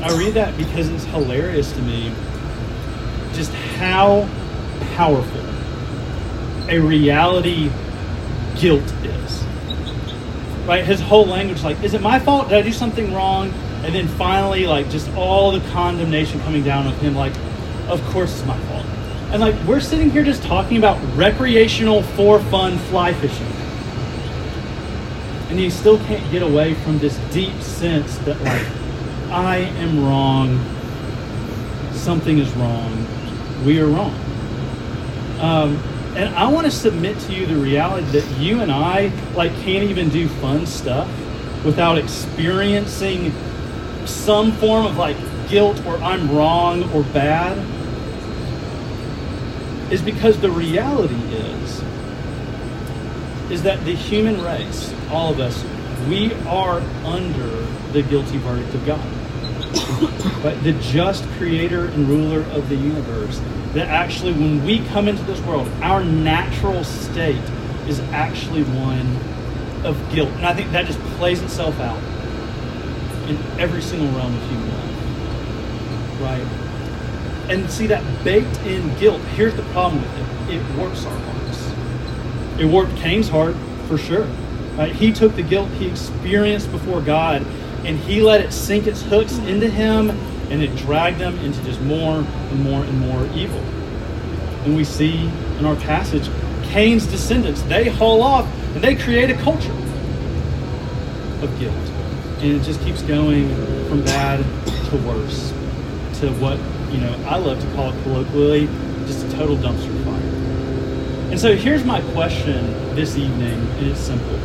I 0.02 0.16
read 0.16 0.34
that 0.34 0.56
because 0.56 0.88
it's 0.88 1.04
hilarious 1.04 1.72
to 1.72 1.82
me 1.82 2.12
just 3.34 3.52
how 3.52 4.28
powerful 4.94 5.40
a 6.68 6.78
reality 6.78 7.70
guilt 8.56 8.82
is. 9.02 9.44
Right? 10.66 10.84
His 10.84 11.00
whole 11.00 11.26
language, 11.26 11.62
like, 11.62 11.82
is 11.82 11.94
it 11.94 12.02
my 12.02 12.20
fault? 12.20 12.50
Did 12.50 12.58
I 12.58 12.62
do 12.62 12.72
something 12.72 13.12
wrong? 13.12 13.50
And 13.84 13.92
then 13.92 14.06
finally, 14.06 14.66
like, 14.66 14.88
just 14.90 15.12
all 15.14 15.50
the 15.50 15.60
condemnation 15.70 16.40
coming 16.40 16.62
down 16.62 16.86
of 16.86 16.96
him, 16.98 17.16
like, 17.16 17.32
of 17.88 18.02
course 18.10 18.32
it's 18.38 18.46
my 18.46 18.58
fault. 18.66 18.86
And 19.32 19.40
like, 19.40 19.54
we're 19.64 19.80
sitting 19.80 20.10
here 20.10 20.24
just 20.24 20.42
talking 20.42 20.76
about 20.76 20.98
recreational, 21.16 22.02
for 22.02 22.38
fun 22.38 22.78
fly 22.78 23.14
fishing. 23.14 23.46
And 25.48 25.60
you 25.60 25.70
still 25.70 25.98
can't 25.98 26.30
get 26.30 26.42
away 26.42 26.74
from 26.74 26.98
this 26.98 27.16
deep 27.32 27.60
sense 27.60 28.18
that, 28.18 28.40
like, 28.42 28.66
I 29.30 29.56
am 29.78 30.04
wrong. 30.04 30.58
Something 31.92 32.38
is 32.38 32.50
wrong. 32.52 33.06
We 33.64 33.80
are 33.80 33.86
wrong. 33.86 34.14
Um, 35.40 35.76
and 36.14 36.34
I 36.34 36.46
want 36.46 36.66
to 36.66 36.70
submit 36.70 37.18
to 37.20 37.32
you 37.32 37.46
the 37.46 37.56
reality 37.56 38.06
that 38.18 38.38
you 38.38 38.60
and 38.60 38.70
I 38.70 39.10
like 39.34 39.50
can't 39.60 39.88
even 39.88 40.10
do 40.10 40.28
fun 40.28 40.66
stuff 40.66 41.08
without 41.64 41.96
experiencing 41.96 43.32
some 44.04 44.52
form 44.52 44.84
of 44.84 44.98
like 44.98 45.16
guilt 45.52 45.84
or 45.84 45.98
I'm 45.98 46.34
wrong 46.34 46.90
or 46.94 47.02
bad 47.02 47.58
is 49.92 50.00
because 50.00 50.40
the 50.40 50.50
reality 50.50 51.14
is 51.14 51.82
is 53.50 53.62
that 53.64 53.84
the 53.84 53.94
human 53.94 54.42
race, 54.42 54.94
all 55.10 55.30
of 55.30 55.40
us, 55.40 55.62
we 56.08 56.32
are 56.46 56.80
under 57.04 57.50
the 57.92 58.02
guilty 58.02 58.38
verdict 58.38 58.72
of 58.74 58.86
God. 58.86 60.42
but 60.42 60.64
the 60.64 60.72
just 60.80 61.22
creator 61.36 61.84
and 61.84 62.08
ruler 62.08 62.40
of 62.52 62.70
the 62.70 62.76
universe 62.76 63.38
that 63.74 63.88
actually, 63.88 64.32
when 64.32 64.64
we 64.64 64.78
come 64.88 65.06
into 65.06 65.22
this 65.24 65.40
world, 65.42 65.68
our 65.82 66.02
natural 66.02 66.82
state 66.82 67.42
is 67.88 68.00
actually 68.10 68.62
one 68.62 69.16
of 69.84 69.98
guilt. 70.14 70.30
And 70.30 70.46
I 70.46 70.54
think 70.54 70.72
that 70.72 70.86
just 70.86 70.98
plays 71.18 71.42
itself 71.42 71.78
out 71.78 72.02
in 73.28 73.36
every 73.60 73.82
single 73.82 74.08
realm 74.16 74.34
of 74.34 74.48
human 74.48 74.68
life. 74.68 74.91
Right? 76.22 76.46
And 77.50 77.70
see 77.70 77.88
that 77.88 78.24
baked 78.24 78.56
in 78.60 78.96
guilt, 78.98 79.20
here's 79.34 79.54
the 79.54 79.62
problem 79.64 80.00
with 80.00 80.18
it 80.18 80.32
it 80.52 80.76
warps 80.76 81.04
our 81.06 81.18
hearts. 81.18 82.60
It 82.60 82.66
warped 82.66 82.96
Cain's 82.96 83.28
heart 83.28 83.56
for 83.88 83.98
sure. 83.98 84.26
Right? 84.76 84.94
He 84.94 85.12
took 85.12 85.34
the 85.34 85.42
guilt 85.42 85.68
he 85.70 85.88
experienced 85.88 86.70
before 86.70 87.00
God 87.00 87.46
and 87.84 87.98
he 87.98 88.22
let 88.22 88.40
it 88.40 88.52
sink 88.52 88.86
its 88.86 89.02
hooks 89.02 89.38
into 89.38 89.68
him 89.68 90.10
and 90.50 90.62
it 90.62 90.76
dragged 90.76 91.18
them 91.18 91.38
into 91.38 91.62
just 91.64 91.80
more 91.80 92.18
and 92.18 92.62
more 92.62 92.84
and 92.84 92.98
more 93.00 93.26
evil. 93.34 93.58
And 94.64 94.76
we 94.76 94.84
see 94.84 95.28
in 95.58 95.64
our 95.64 95.76
passage, 95.76 96.30
Cain's 96.64 97.06
descendants, 97.06 97.62
they 97.62 97.88
haul 97.88 98.22
off 98.22 98.46
and 98.74 98.84
they 98.84 98.94
create 98.94 99.30
a 99.30 99.36
culture 99.38 99.72
of 101.42 101.58
guilt. 101.58 101.74
And 102.42 102.60
it 102.60 102.62
just 102.62 102.80
keeps 102.82 103.02
going 103.02 103.48
from 103.88 104.04
bad 104.04 104.44
to 104.90 104.96
worse 104.98 105.52
to 106.22 106.30
what, 106.34 106.56
you 106.94 107.00
know, 107.00 107.12
I 107.26 107.36
love 107.36 107.60
to 107.60 107.66
call 107.74 107.92
it 107.92 108.02
colloquially, 108.04 108.66
just 109.06 109.26
a 109.26 109.30
total 109.32 109.56
dumpster 109.56 110.04
fire. 110.04 110.22
And 111.32 111.40
so 111.40 111.56
here's 111.56 111.84
my 111.84 112.00
question 112.12 112.94
this 112.94 113.16
evening, 113.16 113.58
and 113.58 113.86
it's 113.88 113.98
simple. 113.98 114.38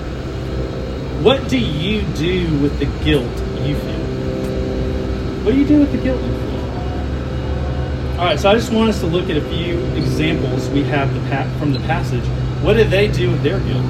What 1.21 1.47
do 1.47 1.59
you 1.59 2.01
do 2.15 2.59
with 2.61 2.79
the 2.79 2.85
guilt 3.05 3.29
you 3.61 3.75
feel? 3.75 4.07
What 5.43 5.51
do 5.51 5.59
you 5.59 5.67
do 5.67 5.79
with 5.79 5.91
the 5.91 5.99
guilt 5.99 6.19
you 6.19 6.29
feel? 6.29 8.19
All 8.19 8.25
right, 8.25 8.39
so 8.39 8.49
I 8.49 8.55
just 8.55 8.73
want 8.73 8.89
us 8.89 8.99
to 9.01 9.05
look 9.05 9.29
at 9.29 9.37
a 9.37 9.47
few 9.49 9.77
examples 9.93 10.67
we 10.69 10.81
have 10.85 11.13
the 11.13 11.19
pa- 11.29 11.47
from 11.59 11.73
the 11.73 11.79
passage. 11.81 12.25
What 12.63 12.73
did 12.73 12.89
they 12.89 13.07
do 13.07 13.29
with 13.29 13.43
their 13.43 13.59
guilt? 13.59 13.85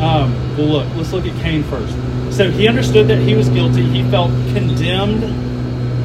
Um, 0.00 0.56
well, 0.56 0.66
look, 0.68 0.94
let's 0.94 1.12
look 1.12 1.26
at 1.26 1.36
Cain 1.42 1.64
first. 1.64 1.92
So 2.36 2.52
he 2.52 2.68
understood 2.68 3.08
that 3.08 3.18
he 3.18 3.34
was 3.34 3.48
guilty. 3.48 3.82
He 3.82 4.08
felt 4.10 4.30
condemned 4.54 5.22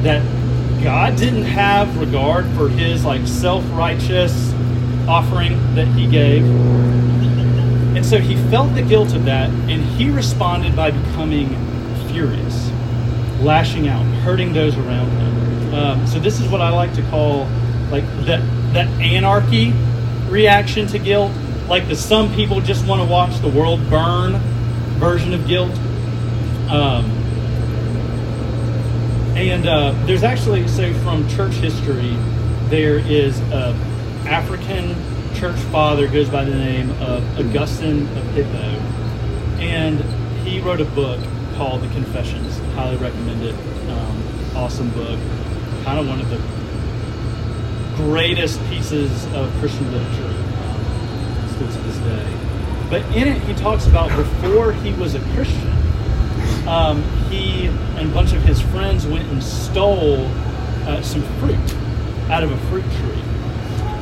that 0.04 0.39
God 0.82 1.16
didn't 1.16 1.44
have 1.44 1.98
regard 1.98 2.46
for 2.56 2.68
his 2.68 3.04
like 3.04 3.26
self-righteous 3.26 4.52
offering 5.06 5.74
that 5.74 5.86
he 5.88 6.08
gave. 6.08 6.44
And 7.96 8.06
so 8.06 8.18
he 8.18 8.36
felt 8.50 8.74
the 8.74 8.82
guilt 8.82 9.14
of 9.14 9.24
that, 9.24 9.50
and 9.50 9.82
he 9.82 10.10
responded 10.10 10.74
by 10.76 10.90
becoming 10.90 11.48
furious, 12.08 12.70
lashing 13.40 13.88
out, 13.88 14.04
hurting 14.22 14.52
those 14.52 14.76
around 14.76 15.10
him. 15.10 15.74
Um, 15.74 16.06
so 16.06 16.18
this 16.18 16.40
is 16.40 16.48
what 16.48 16.60
I 16.60 16.70
like 16.70 16.94
to 16.94 17.02
call 17.10 17.48
like 17.90 18.04
that 18.26 18.40
that 18.72 18.86
anarchy 19.00 19.72
reaction 20.28 20.86
to 20.88 20.98
guilt, 20.98 21.32
like 21.68 21.88
the 21.88 21.96
some 21.96 22.34
people 22.34 22.60
just 22.60 22.86
want 22.86 23.02
to 23.02 23.08
watch 23.08 23.38
the 23.40 23.48
world 23.48 23.80
burn 23.90 24.38
version 24.98 25.34
of 25.34 25.46
guilt. 25.46 25.76
Um, 26.70 27.19
and 29.48 29.66
uh, 29.66 29.92
there's 30.04 30.22
actually 30.22 30.68
so 30.68 30.92
from 31.00 31.26
church 31.28 31.54
history, 31.54 32.14
there 32.68 32.98
is 32.98 33.40
a 33.52 33.74
African 34.26 34.94
church 35.34 35.56
father 35.72 36.06
goes 36.08 36.28
by 36.28 36.44
the 36.44 36.54
name 36.54 36.90
of 37.02 37.38
Augustine 37.38 38.02
of 38.18 38.24
Hippo, 38.34 38.58
and 39.58 40.00
he 40.46 40.60
wrote 40.60 40.80
a 40.80 40.84
book 40.84 41.18
called 41.56 41.80
The 41.80 41.88
Confessions. 41.88 42.58
Highly 42.74 42.96
recommend 42.98 43.42
it. 43.42 43.54
Um, 43.88 44.56
awesome 44.56 44.90
book. 44.90 45.18
Kind 45.84 45.98
of 45.98 46.08
one 46.08 46.20
of 46.20 46.28
the 46.28 46.40
greatest 47.96 48.60
pieces 48.68 49.24
of 49.34 49.50
Christian 49.60 49.90
literature 49.90 50.26
um, 50.26 51.48
still 51.48 51.72
to 51.72 51.78
this 51.88 51.98
day. 51.98 52.40
But 52.90 53.02
in 53.16 53.28
it, 53.28 53.40
he 53.42 53.54
talks 53.54 53.86
about 53.86 54.14
before 54.16 54.72
he 54.72 54.92
was 54.92 55.14
a 55.14 55.20
Christian, 55.34 55.72
um, 56.66 57.02
he 57.30 57.66
and 57.66 58.10
a 58.10 58.14
bunch 58.14 58.32
of 58.32 58.42
his 58.42 58.60
friends 58.60 59.06
went 59.06 59.28
and 59.28 59.42
stole 59.42 60.26
uh, 60.86 61.02
some 61.02 61.22
fruit 61.38 61.58
out 62.30 62.42
of 62.42 62.52
a 62.52 62.56
fruit 62.68 62.84
tree. 62.84 63.22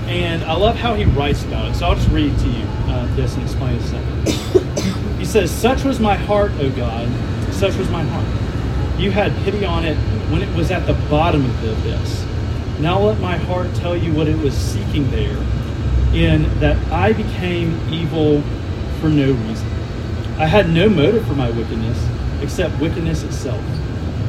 And 0.09 0.43
I 0.45 0.55
love 0.55 0.77
how 0.77 0.95
he 0.95 1.05
writes 1.05 1.45
about 1.45 1.71
it. 1.71 1.75
So 1.75 1.87
I'll 1.87 1.95
just 1.95 2.09
read 2.09 2.37
to 2.39 2.49
you 2.49 2.65
uh, 2.87 3.15
this 3.17 3.35
and 3.35 3.43
explain 3.43 3.77
it 3.77 3.83
a 3.83 3.87
second. 3.87 5.19
he 5.19 5.25
says, 5.25 5.51
Such 5.51 5.85
was 5.85 6.01
my 6.01 6.15
heart, 6.15 6.53
O 6.59 6.71
God, 6.71 7.09
such 7.53 7.77
was 7.77 7.91
my 7.91 8.03
heart. 8.03 9.01
You 9.01 9.11
had 9.11 9.35
pity 9.45 9.65
on 9.65 9.85
it 9.85 9.97
when 10.31 10.43
it 10.43 10.55
was 10.57 10.71
at 10.71 10.87
the 10.87 10.95
bottom 11.09 11.45
of 11.45 11.61
the 11.63 11.73
abyss. 11.73 12.25
Now 12.81 13.01
let 13.01 13.21
my 13.21 13.37
heart 13.37 13.75
tell 13.75 13.97
you 13.97 14.13
what 14.15 14.29
it 14.29 14.39
was 14.39 14.55
seeking 14.55 15.11
there, 15.11 15.37
in 16.15 16.43
that 16.61 16.77
I 16.93 17.13
became 17.13 17.79
evil 17.93 18.43
for 19.01 19.09
no 19.09 19.33
reason. 19.33 19.69
I 20.39 20.47
had 20.47 20.71
no 20.71 20.89
motive 20.89 21.27
for 21.27 21.35
my 21.35 21.51
wickedness 21.51 21.99
except 22.43 22.79
wickedness 22.81 23.23
itself. 23.23 23.63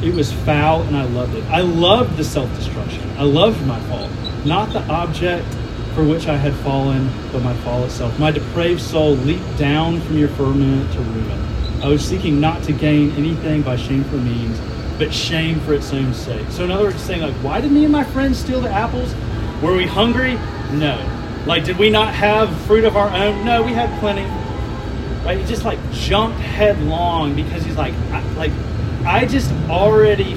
It 0.01 0.13
was 0.13 0.31
foul 0.31 0.83
and 0.83 0.95
I 0.95 1.03
loved 1.03 1.35
it. 1.35 1.43
I 1.45 1.61
loved 1.61 2.17
the 2.17 2.23
self 2.23 2.53
destruction. 2.55 3.09
I 3.17 3.23
loved 3.23 3.65
my 3.65 3.79
fall, 3.81 4.09
not 4.45 4.71
the 4.71 4.81
object 4.89 5.45
for 5.93 6.03
which 6.03 6.27
I 6.27 6.37
had 6.37 6.53
fallen, 6.63 7.09
but 7.31 7.43
my 7.43 7.53
fall 7.57 7.83
itself. 7.83 8.17
My 8.19 8.31
depraved 8.31 8.81
soul 8.81 9.11
leaped 9.15 9.57
down 9.57 9.99
from 10.01 10.17
your 10.17 10.29
firmament 10.29 10.91
to 10.93 10.99
ruin. 10.99 11.45
I 11.83 11.87
was 11.87 12.05
seeking 12.07 12.39
not 12.39 12.63
to 12.63 12.71
gain 12.71 13.11
anything 13.11 13.61
by 13.61 13.75
shameful 13.75 14.19
means, 14.19 14.59
but 14.97 15.13
shame 15.13 15.59
for 15.61 15.73
its 15.73 15.91
own 15.93 16.13
sake. 16.13 16.47
So, 16.51 16.63
in 16.63 16.71
other 16.71 16.85
words, 16.85 17.01
saying, 17.01 17.21
like, 17.21 17.35
why 17.35 17.61
did 17.61 17.71
me 17.71 17.83
and 17.83 17.91
my 17.91 18.03
friends 18.03 18.37
steal 18.37 18.61
the 18.61 18.69
apples? 18.69 19.13
Were 19.61 19.75
we 19.75 19.85
hungry? 19.85 20.35
No. 20.71 20.97
Like, 21.45 21.65
did 21.65 21.77
we 21.77 21.89
not 21.89 22.13
have 22.13 22.55
fruit 22.61 22.83
of 22.83 22.95
our 22.95 23.09
own? 23.09 23.43
No, 23.43 23.63
we 23.63 23.73
had 23.73 23.97
plenty. 23.99 24.23
Right? 25.23 25.37
He 25.37 25.45
just 25.45 25.65
like 25.65 25.79
jumped 25.91 26.39
headlong 26.39 27.35
because 27.35 27.63
he's 27.63 27.77
like, 27.77 27.93
I, 28.11 28.21
like, 28.33 28.51
I 29.05 29.25
just 29.25 29.51
already 29.69 30.35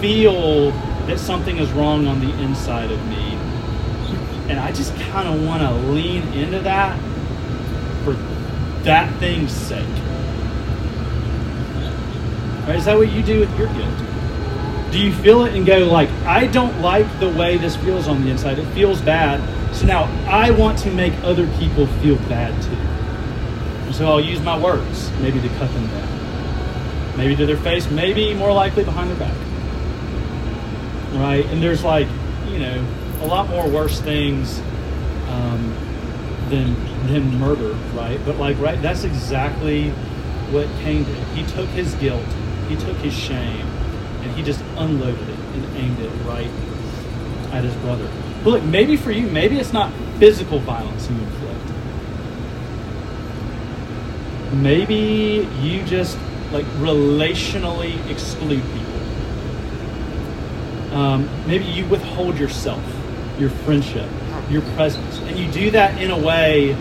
feel 0.00 0.70
that 1.06 1.18
something 1.18 1.58
is 1.58 1.70
wrong 1.72 2.06
on 2.06 2.20
the 2.20 2.32
inside 2.42 2.90
of 2.90 3.06
me. 3.08 3.38
And 4.48 4.58
I 4.58 4.72
just 4.72 4.94
kind 4.96 5.28
of 5.28 5.44
want 5.46 5.62
to 5.62 5.70
lean 5.90 6.22
into 6.32 6.60
that 6.60 6.98
for 8.04 8.12
that 8.84 9.12
thing's 9.18 9.52
sake. 9.52 9.86
Right? 12.66 12.76
Is 12.76 12.84
that 12.84 12.96
what 12.96 13.10
you 13.10 13.22
do 13.22 13.40
with 13.40 13.58
your 13.58 13.68
guilt? 13.68 14.92
Do 14.92 14.98
you 14.98 15.12
feel 15.12 15.44
it 15.44 15.54
and 15.54 15.64
go 15.64 15.78
like, 15.90 16.10
I 16.26 16.46
don't 16.46 16.80
like 16.80 17.06
the 17.18 17.28
way 17.30 17.56
this 17.56 17.76
feels 17.76 18.06
on 18.06 18.22
the 18.22 18.30
inside. 18.30 18.58
It 18.58 18.66
feels 18.74 19.00
bad, 19.00 19.40
So 19.74 19.86
now 19.86 20.04
I 20.28 20.50
want 20.50 20.78
to 20.80 20.90
make 20.90 21.14
other 21.24 21.46
people 21.58 21.86
feel 21.86 22.16
bad 22.28 22.60
too. 22.62 22.91
And 23.86 23.94
so 23.94 24.08
I'll 24.08 24.20
use 24.20 24.40
my 24.40 24.58
words, 24.58 25.10
maybe 25.20 25.40
to 25.40 25.48
cut 25.50 25.72
them 25.72 25.86
down. 25.88 27.16
Maybe 27.16 27.36
to 27.36 27.46
their 27.46 27.58
face, 27.58 27.90
maybe 27.90 28.34
more 28.34 28.52
likely 28.52 28.84
behind 28.84 29.10
their 29.10 29.18
back. 29.18 29.36
Right? 31.12 31.44
And 31.46 31.62
there's 31.62 31.84
like, 31.84 32.08
you 32.48 32.58
know, 32.58 32.86
a 33.22 33.26
lot 33.26 33.48
more 33.48 33.68
worse 33.68 34.00
things 34.00 34.60
um, 35.28 35.74
than 36.48 36.74
than 37.06 37.38
murder, 37.38 37.72
right? 37.94 38.20
But 38.24 38.36
like, 38.36 38.58
right, 38.58 38.80
that's 38.80 39.04
exactly 39.04 39.90
what 40.50 40.66
Cain 40.80 41.04
did. 41.04 41.16
He 41.28 41.44
took 41.46 41.68
his 41.70 41.94
guilt, 41.96 42.26
he 42.68 42.76
took 42.76 42.96
his 42.98 43.14
shame, 43.14 43.66
and 44.22 44.30
he 44.32 44.42
just 44.42 44.60
unloaded 44.76 45.28
it 45.28 45.38
and 45.38 45.76
aimed 45.76 45.98
it 46.00 46.10
right 46.24 46.50
at 47.52 47.64
his 47.64 47.74
brother. 47.76 48.08
But 48.44 48.50
look, 48.50 48.62
maybe 48.64 48.96
for 48.96 49.10
you, 49.10 49.26
maybe 49.28 49.58
it's 49.58 49.72
not 49.72 49.92
physical 50.18 50.58
violence 50.58 51.08
you 51.08 51.16
inflict. 51.16 51.41
Maybe 54.52 55.48
you 55.60 55.82
just 55.84 56.18
like 56.52 56.66
relationally 56.76 57.98
exclude 58.10 58.62
people. 58.62 58.92
Um, 60.94 61.28
maybe 61.46 61.64
you 61.64 61.86
withhold 61.86 62.38
yourself, 62.38 62.82
your 63.38 63.48
friendship, 63.48 64.10
your 64.50 64.60
presence, 64.74 65.18
and 65.20 65.38
you 65.38 65.50
do 65.50 65.70
that 65.70 66.00
in 66.00 66.10
a 66.10 66.18
way 66.18 66.76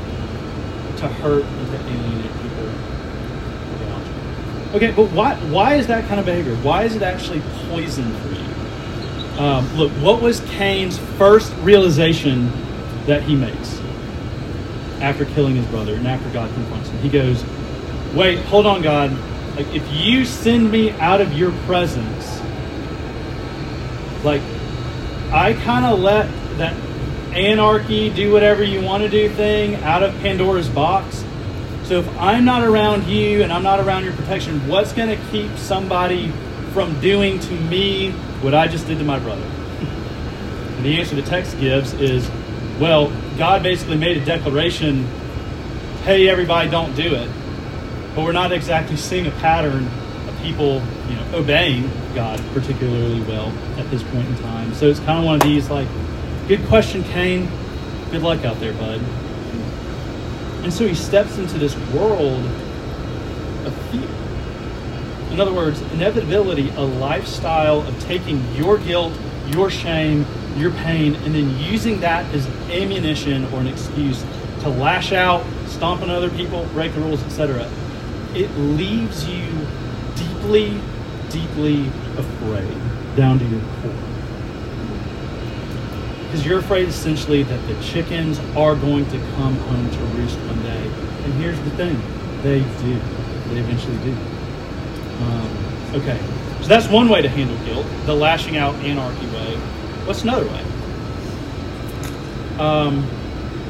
to 0.97 1.07
hurt 1.07 1.45
and 1.45 1.67
to 1.67 1.77
alienate 1.77 2.31
people. 2.41 2.51
Okay, 4.75 4.91
but 4.91 5.09
why 5.11 5.35
why 5.49 5.75
is 5.75 5.87
that 5.87 6.05
kind 6.07 6.19
of 6.19 6.25
behavior? 6.25 6.55
Why 6.57 6.83
is 6.83 6.95
it 6.95 7.01
actually 7.01 7.41
poison 7.69 8.13
for 8.17 8.29
you? 8.33 8.41
Um, 9.41 9.77
look, 9.77 9.91
what 9.93 10.21
was 10.21 10.41
Cain's 10.41 10.97
first 11.17 11.53
realization 11.61 12.51
that 13.05 13.23
he 13.23 13.35
makes 13.35 13.80
after 15.01 15.25
killing 15.25 15.55
his 15.55 15.65
brother 15.67 15.95
and 15.95 16.07
after 16.07 16.29
God 16.29 16.51
confronts 16.53 16.89
him? 16.89 16.97
He 16.99 17.09
goes, 17.09 17.43
"Wait, 18.13 18.39
hold 18.45 18.65
on, 18.65 18.81
God. 18.81 19.11
Like, 19.55 19.73
if 19.73 19.83
you 19.91 20.25
send 20.25 20.71
me 20.71 20.91
out 20.91 21.21
of 21.21 21.33
your 21.33 21.51
presence, 21.65 22.41
like, 24.23 24.41
I 25.31 25.53
kind 25.53 25.85
of 25.85 25.99
let 25.99 26.29
that 26.57 26.75
anarchy, 27.33 28.09
do 28.09 28.31
whatever 28.31 28.63
you 28.63 28.81
want 28.81 29.03
to 29.03 29.09
do 29.09 29.29
thing 29.29 29.75
out 29.83 30.03
of 30.03 30.13
Pandora's 30.19 30.69
box. 30.69 31.23
So 31.83 31.99
if 31.99 32.19
I'm 32.19 32.45
not 32.45 32.63
around 32.63 33.05
you 33.07 33.43
and 33.43 33.51
I'm 33.51 33.63
not 33.63 33.79
around 33.79 34.03
your 34.03 34.13
protection, 34.13 34.67
what's 34.67 34.93
going 34.93 35.09
to 35.09 35.25
keep 35.31 35.57
somebody 35.57 36.31
from 36.73 36.99
doing 37.01 37.39
to 37.39 37.53
me 37.53 38.11
what 38.41 38.53
I 38.53 38.67
just 38.67 38.87
did 38.87 38.99
to 38.99 39.03
my 39.03 39.19
brother? 39.19 39.45
And 40.81 40.85
the 40.85 40.99
answer 40.99 41.15
the 41.15 41.21
text 41.21 41.59
gives 41.59 41.93
is, 41.93 42.27
well, 42.79 43.11
God 43.41 43.63
basically 43.63 43.97
made 43.97 44.17
a 44.17 44.23
declaration, 44.23 45.03
hey, 46.03 46.29
everybody, 46.29 46.69
don't 46.69 46.93
do 46.95 47.15
it. 47.15 47.27
But 48.13 48.23
we're 48.23 48.33
not 48.33 48.51
exactly 48.51 48.95
seeing 48.95 49.25
a 49.25 49.31
pattern 49.31 49.87
of 50.27 50.39
people, 50.43 50.75
you 51.09 51.15
know, 51.15 51.25
obeying 51.33 51.89
God 52.13 52.39
particularly 52.53 53.19
well 53.21 53.47
at 53.79 53.89
this 53.89 54.03
point 54.03 54.27
in 54.27 54.37
time. 54.43 54.75
So 54.75 54.85
it's 54.85 54.99
kind 54.99 55.17
of 55.17 55.25
one 55.25 55.37
of 55.37 55.41
these 55.41 55.71
like, 55.71 55.87
good 56.47 56.63
question, 56.67 57.03
Cain. 57.05 57.49
Good 58.11 58.21
luck 58.21 58.45
out 58.45 58.59
there, 58.59 58.73
bud. 58.73 59.01
And 60.61 60.71
so 60.71 60.87
he 60.87 60.93
steps 60.93 61.39
into 61.39 61.57
this 61.57 61.75
world 61.95 62.45
of 63.65 63.75
fear. 63.89 65.33
In 65.33 65.39
other 65.39 65.51
words, 65.51 65.81
inevitability, 65.93 66.69
a 66.75 66.81
lifestyle 66.81 67.81
of 67.81 67.99
taking 68.01 68.53
your 68.53 68.77
guilt, 68.77 69.17
your 69.47 69.71
shame, 69.71 70.27
your 70.61 70.71
pain, 70.71 71.15
and 71.15 71.33
then 71.33 71.57
using 71.57 71.99
that 72.01 72.23
as 72.33 72.47
ammunition 72.69 73.45
or 73.45 73.59
an 73.59 73.67
excuse 73.67 74.23
to 74.61 74.69
lash 74.69 75.11
out, 75.11 75.43
stomp 75.65 76.01
on 76.01 76.09
other 76.09 76.29
people, 76.29 76.65
break 76.73 76.93
the 76.93 77.01
rules, 77.01 77.21
etc. 77.23 77.69
It 78.35 78.49
leaves 78.57 79.27
you 79.27 79.47
deeply, 80.15 80.79
deeply 81.29 81.87
afraid 82.17 82.77
down 83.15 83.39
to 83.39 83.45
your 83.45 83.61
core. 83.81 84.11
Because 86.25 86.45
you're 86.45 86.59
afraid 86.59 86.87
essentially 86.87 87.43
that 87.43 87.67
the 87.67 87.83
chickens 87.83 88.39
are 88.55 88.75
going 88.75 89.05
to 89.07 89.17
come 89.35 89.55
home 89.57 89.89
to 89.89 89.97
roost 90.15 90.37
one 90.37 90.61
day. 90.63 90.87
And 91.23 91.33
here's 91.33 91.59
the 91.59 91.71
thing 91.71 91.99
they 92.41 92.59
do, 92.59 92.99
they 93.49 93.59
eventually 93.59 93.97
do. 93.97 94.11
Um, 95.23 96.01
okay, 96.01 96.19
so 96.61 96.67
that's 96.67 96.87
one 96.87 97.09
way 97.09 97.21
to 97.21 97.29
handle 97.29 97.57
guilt, 97.65 97.85
the 98.05 98.15
lashing 98.15 98.57
out 98.57 98.75
anarchy 98.75 99.27
way. 99.27 99.59
What's 100.11 100.23
another 100.23 100.45
way? 100.45 100.61
Um, 102.59 103.09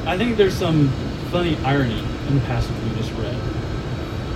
I 0.07 0.17
think 0.17 0.37
there's 0.37 0.57
some 0.57 0.87
funny 1.29 1.55
irony 1.57 1.99
in 1.99 2.33
the 2.33 2.41
passage 2.47 2.75
we 2.83 2.95
just 2.95 3.11
read. 3.11 3.37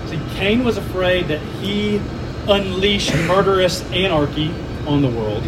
See, 0.08 0.22
Cain 0.36 0.64
was 0.64 0.78
afraid 0.78 1.30
that 1.30 1.42
he 1.64 2.00
unleashed 2.48 3.12
murderous 3.26 3.82
anarchy 3.92 4.54
on 4.86 5.02
the 5.02 5.10
world. 5.10 5.42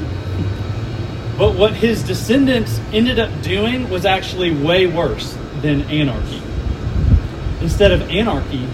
But 1.38 1.54
what 1.54 1.76
his 1.76 2.02
descendants 2.02 2.80
ended 2.92 3.20
up 3.20 3.44
doing 3.44 3.88
was 3.92 4.04
actually 4.04 4.50
way 4.50 4.88
worse 4.88 5.38
than 5.62 5.84
anarchy. 5.84 6.42
Instead 7.62 7.92
of 7.92 8.10
anarchy, 8.10 8.68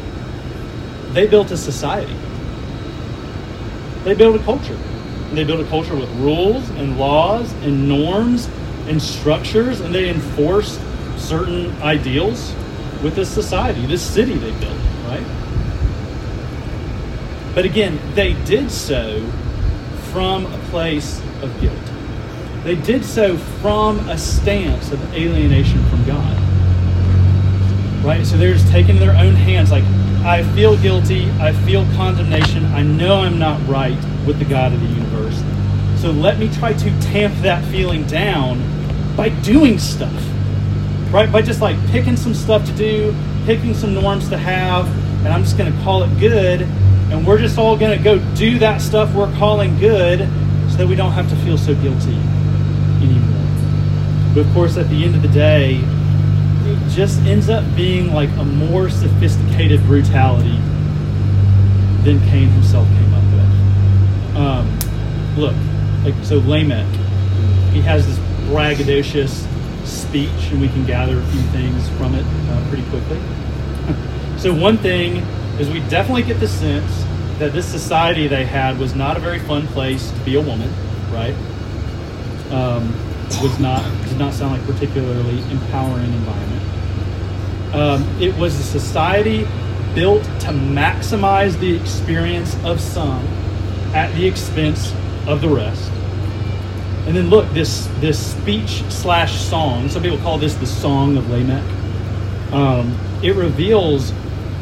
they 1.12 1.28
built 1.28 1.52
a 1.52 1.58
society. 1.58 2.16
They 4.06 4.16
built 4.16 4.40
a 4.40 4.44
culture. 4.46 4.80
They 5.34 5.44
build 5.44 5.62
a 5.62 5.70
culture 5.70 5.96
with 5.96 6.10
rules 6.12 6.70
and 6.72 7.00
laws 7.00 7.52
and 7.64 7.88
norms 7.88 8.48
and 8.88 9.02
structures, 9.02 9.80
and 9.80 9.94
they 9.94 10.10
enforce 10.10 10.80
certain 11.18 11.72
ideals 11.82 12.54
with 13.02 13.16
this 13.16 13.30
society, 13.30 13.86
this 13.86 14.02
city 14.02 14.36
they 14.36 14.52
built, 14.60 14.78
right? 15.08 15.26
But 17.56 17.66
again, 17.66 18.00
they 18.14 18.34
did 18.46 18.72
so 18.72 19.26
from 20.12 20.46
a 20.46 20.58
place 20.70 21.20
of 21.42 21.60
guilt. 21.60 21.76
They 22.64 22.76
did 22.76 23.04
so 23.04 23.38
from 23.38 24.00
a 24.10 24.18
stance 24.18 24.92
of 24.92 25.14
alienation 25.14 25.84
from 25.90 26.06
God. 26.06 26.38
Right? 28.04 28.26
So 28.26 28.38
they're 28.38 28.54
just 28.54 28.70
taking 28.70 29.00
their 29.00 29.16
own 29.16 29.34
hands, 29.34 29.72
like, 29.72 29.84
I 30.26 30.44
feel 30.56 30.78
guilty, 30.78 31.30
I 31.32 31.52
feel 31.52 31.86
condemnation, 31.96 32.66
I 32.68 32.82
know 32.82 33.22
I'm 33.22 33.38
not 33.38 33.66
right 33.68 33.98
with 34.26 34.40
the 34.40 34.46
God 34.46 34.72
of 34.72 34.80
the 34.80 34.88
universe. 34.88 35.44
So 36.02 36.12
let 36.12 36.40
me 36.40 36.50
try 36.50 36.72
to 36.72 37.02
tamp 37.02 37.36
that 37.42 37.64
feeling 37.66 38.06
down 38.08 38.62
by 39.18 39.30
doing 39.30 39.78
stuff. 39.78 40.14
Right? 41.12 41.32
By 41.32 41.42
just 41.42 41.62
like 41.62 41.78
picking 41.88 42.16
some 42.16 42.34
stuff 42.34 42.66
to 42.66 42.72
do, 42.74 43.14
picking 43.46 43.74
some 43.74 43.94
norms 43.94 44.30
to 44.30 44.38
have, 44.38 44.88
and 45.26 45.28
I'm 45.28 45.44
just 45.44 45.58
going 45.58 45.72
to 45.72 45.84
call 45.84 46.04
it 46.04 46.20
good. 46.20 46.62
And 46.62 47.28
we're 47.28 47.38
just 47.38 47.58
all 47.58 47.78
going 47.78 47.98
to 47.98 48.04
go 48.04 48.18
do 48.36 48.58
that 48.60 48.82
stuff 48.82 49.14
we're 49.14 49.32
calling 49.36 49.78
good 49.78 50.20
so 50.72 50.78
that 50.78 50.88
we 50.88 50.96
don't 50.96 51.12
have 51.12 51.30
to 51.30 51.36
feel 51.38 51.58
so 51.58 51.76
guilty 51.76 52.16
anymore. 53.04 54.34
But 54.34 54.48
of 54.48 54.54
course, 54.54 54.78
at 54.78 54.90
the 54.90 55.04
end 55.04 55.16
of 55.16 55.22
the 55.22 55.28
day, 55.28 55.82
it 56.66 56.90
just 56.90 57.20
ends 57.22 57.50
up 57.50 57.64
being 57.76 58.14
like 58.14 58.30
a 58.38 58.46
more 58.46 58.90
sophisticated 58.90 59.82
brutality 59.84 60.58
than 62.04 62.20
Cain 62.30 62.50
himself 62.50 62.88
came 62.88 63.14
up 63.14 63.24
with. 63.34 64.38
Um, 64.38 64.80
look, 65.38 65.56
like 66.04 66.14
so 66.24 66.40
Lamech, 66.40 66.88
he 67.72 67.82
has 67.82 68.06
this 68.08 68.18
braggadocious 68.50 69.48
speech, 69.86 70.52
and 70.52 70.62
we 70.62 70.70
can 70.70 70.86
gather 70.86 71.20
a 71.20 71.26
few 71.28 71.42
things 71.52 71.90
from 71.98 72.16
it 72.16 72.26
uh, 72.26 72.70
pretty 72.70 72.88
quickly. 72.90 73.20
so 74.38 74.54
one 74.54 74.78
thing 74.78 75.18
is 75.60 75.70
we 75.70 75.80
definitely 75.90 76.24
get 76.24 76.40
the 76.40 76.48
sense 76.48 77.06
that 77.40 77.52
this 77.52 77.68
society 77.68 78.28
they 78.28 78.46
had 78.46 78.80
was 78.80 78.96
not 78.96 79.18
a 79.18 79.20
very 79.20 79.40
fun 79.40 79.68
place 79.68 80.12
to 80.12 80.20
be 80.20 80.36
a 80.36 80.42
woman, 80.42 80.72
right? 81.12 81.36
Um, 82.52 82.94
was 83.42 83.60
not 83.60 83.84
not 84.18 84.34
sound 84.34 84.54
like 84.54 84.66
particularly 84.66 85.40
empowering 85.52 86.14
environment. 86.14 87.76
Um, 87.76 88.22
it 88.22 88.36
was 88.38 88.60
a 88.60 88.64
society 88.64 89.48
built 89.96 90.24
to 90.24 90.50
maximize 90.50 91.60
the 91.60 91.76
experience 91.76 92.56
of 92.64 92.80
some 92.80 93.26
at 93.94 94.14
the 94.16 94.26
expense 94.28 94.94
of 95.28 95.42
the 95.42 95.50
rest. 95.50 95.92
And 97.06 97.16
then 97.16 97.30
look, 97.30 97.52
this 97.54 97.88
this 98.00 98.34
speech 98.34 98.84
slash 98.90 99.40
song. 99.42 99.90
Some 99.90 100.02
people 100.02 100.20
call 100.20 100.38
this 100.38 100.56
the 100.56 100.66
song 100.66 101.18
of 101.18 101.30
Lamech. 101.30 101.64
Um, 102.54 102.98
it 103.22 103.36
reveals 103.36 104.14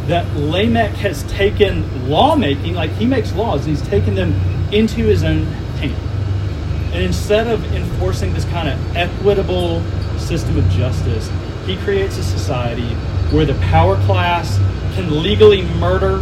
that 0.08 0.26
Lamech 0.36 0.92
has 0.96 1.24
taken 1.24 2.10
lawmaking, 2.10 2.74
like 2.74 2.90
he 2.92 3.06
makes 3.06 3.34
laws, 3.34 3.66
and 3.66 3.78
he's 3.78 3.88
taken 3.88 4.16
them 4.16 4.34
into 4.74 5.04
his 5.06 5.24
own. 5.24 5.46
And 6.92 7.04
instead 7.04 7.48
of 7.48 7.64
enforcing 7.74 8.34
this 8.34 8.46
kind 8.46 8.68
of 8.68 8.96
equitable 8.96 9.82
system 10.18 10.58
of 10.58 10.70
justice, 10.70 11.32
he 11.66 11.78
creates 11.78 12.18
a 12.18 12.24
society 12.24 12.96
where 13.32 13.46
the 13.46 13.54
power 13.56 13.96
class 14.06 14.58
can 14.96 15.24
legally 15.24 15.62
murder 15.80 16.22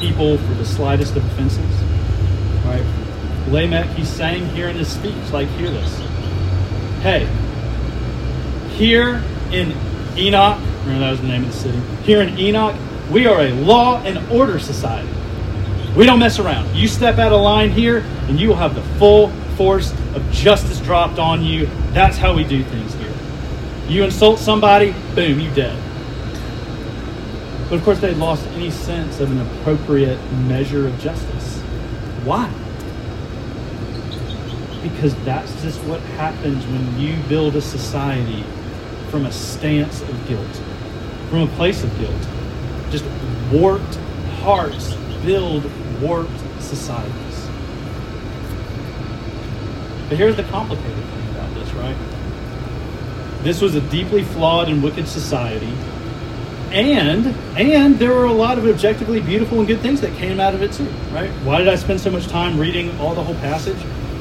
people 0.00 0.38
for 0.38 0.54
the 0.54 0.64
slightest 0.64 1.16
of 1.16 1.24
offenses. 1.24 1.82
Right? 2.64 2.84
Lamech, 3.48 3.86
he's 3.96 4.08
saying 4.08 4.46
here 4.50 4.68
in 4.68 4.76
his 4.76 4.88
speech, 4.88 5.30
like, 5.32 5.48
hear 5.50 5.70
this. 5.70 5.98
Hey, 7.02 7.28
Here 8.78 9.22
in 9.50 9.74
Enoch, 10.16 10.56
remember 10.82 11.00
that 11.00 11.10
was 11.10 11.20
the 11.20 11.26
name 11.26 11.44
of 11.44 11.52
the 11.52 11.58
city. 11.58 11.80
Here 12.04 12.22
in 12.22 12.38
Enoch, 12.38 12.76
we 13.10 13.26
are 13.26 13.40
a 13.40 13.50
law 13.50 14.00
and 14.02 14.18
order 14.30 14.60
society. 14.60 15.08
We 15.96 16.06
don't 16.06 16.20
mess 16.20 16.38
around. 16.38 16.76
You 16.76 16.86
step 16.86 17.18
out 17.18 17.32
of 17.32 17.40
line 17.40 17.70
here, 17.70 18.04
and 18.28 18.38
you 18.38 18.48
will 18.48 18.56
have 18.56 18.76
the 18.76 18.82
full 18.98 19.32
force 19.58 19.90
of 20.14 20.30
justice 20.30 20.78
dropped 20.78 21.18
on 21.18 21.42
you. 21.42 21.66
That's 21.92 22.16
how 22.16 22.32
we 22.32 22.44
do 22.44 22.62
things 22.62 22.94
here. 22.94 23.12
You 23.88 24.04
insult 24.04 24.38
somebody, 24.38 24.94
boom, 25.16 25.40
you 25.40 25.52
dead. 25.52 25.76
But 27.68 27.74
of 27.74 27.84
course, 27.84 27.98
they'd 27.98 28.16
lost 28.16 28.46
any 28.50 28.70
sense 28.70 29.18
of 29.18 29.32
an 29.32 29.40
appropriate 29.40 30.18
measure 30.46 30.86
of 30.86 30.96
justice. 31.00 31.58
Why? 32.24 32.48
Because 34.80 35.14
that's 35.24 35.60
just 35.60 35.80
what 35.82 36.00
happens 36.16 36.64
when 36.66 37.00
you 37.00 37.16
build 37.28 37.56
a 37.56 37.60
society 37.60 38.44
from 39.10 39.26
a 39.26 39.32
stance 39.32 40.02
of 40.02 40.28
guilt, 40.28 40.62
from 41.30 41.40
a 41.40 41.46
place 41.56 41.82
of 41.82 41.98
guilt. 41.98 42.28
Just 42.90 43.04
warped 43.52 43.96
hearts 44.40 44.94
build 45.24 45.68
warped 46.00 46.40
societies. 46.60 47.27
But 50.08 50.16
here's 50.16 50.36
the 50.36 50.44
complicated 50.44 51.04
thing 51.04 51.28
about 51.30 51.54
this, 51.54 51.70
right? 51.72 51.96
This 53.42 53.60
was 53.60 53.74
a 53.74 53.80
deeply 53.80 54.24
flawed 54.24 54.68
and 54.68 54.82
wicked 54.82 55.06
society. 55.06 55.72
And 56.70 57.26
and 57.58 57.98
there 57.98 58.12
were 58.12 58.26
a 58.26 58.32
lot 58.32 58.58
of 58.58 58.66
objectively 58.66 59.20
beautiful 59.20 59.58
and 59.58 59.66
good 59.66 59.80
things 59.80 60.00
that 60.02 60.14
came 60.18 60.38
out 60.38 60.54
of 60.54 60.62
it 60.62 60.72
too, 60.72 60.88
right? 61.12 61.30
Why 61.44 61.58
did 61.58 61.68
I 61.68 61.76
spend 61.76 62.00
so 62.00 62.10
much 62.10 62.26
time 62.26 62.58
reading 62.58 62.98
all 63.00 63.14
the 63.14 63.22
whole 63.22 63.36
passage? 63.36 63.78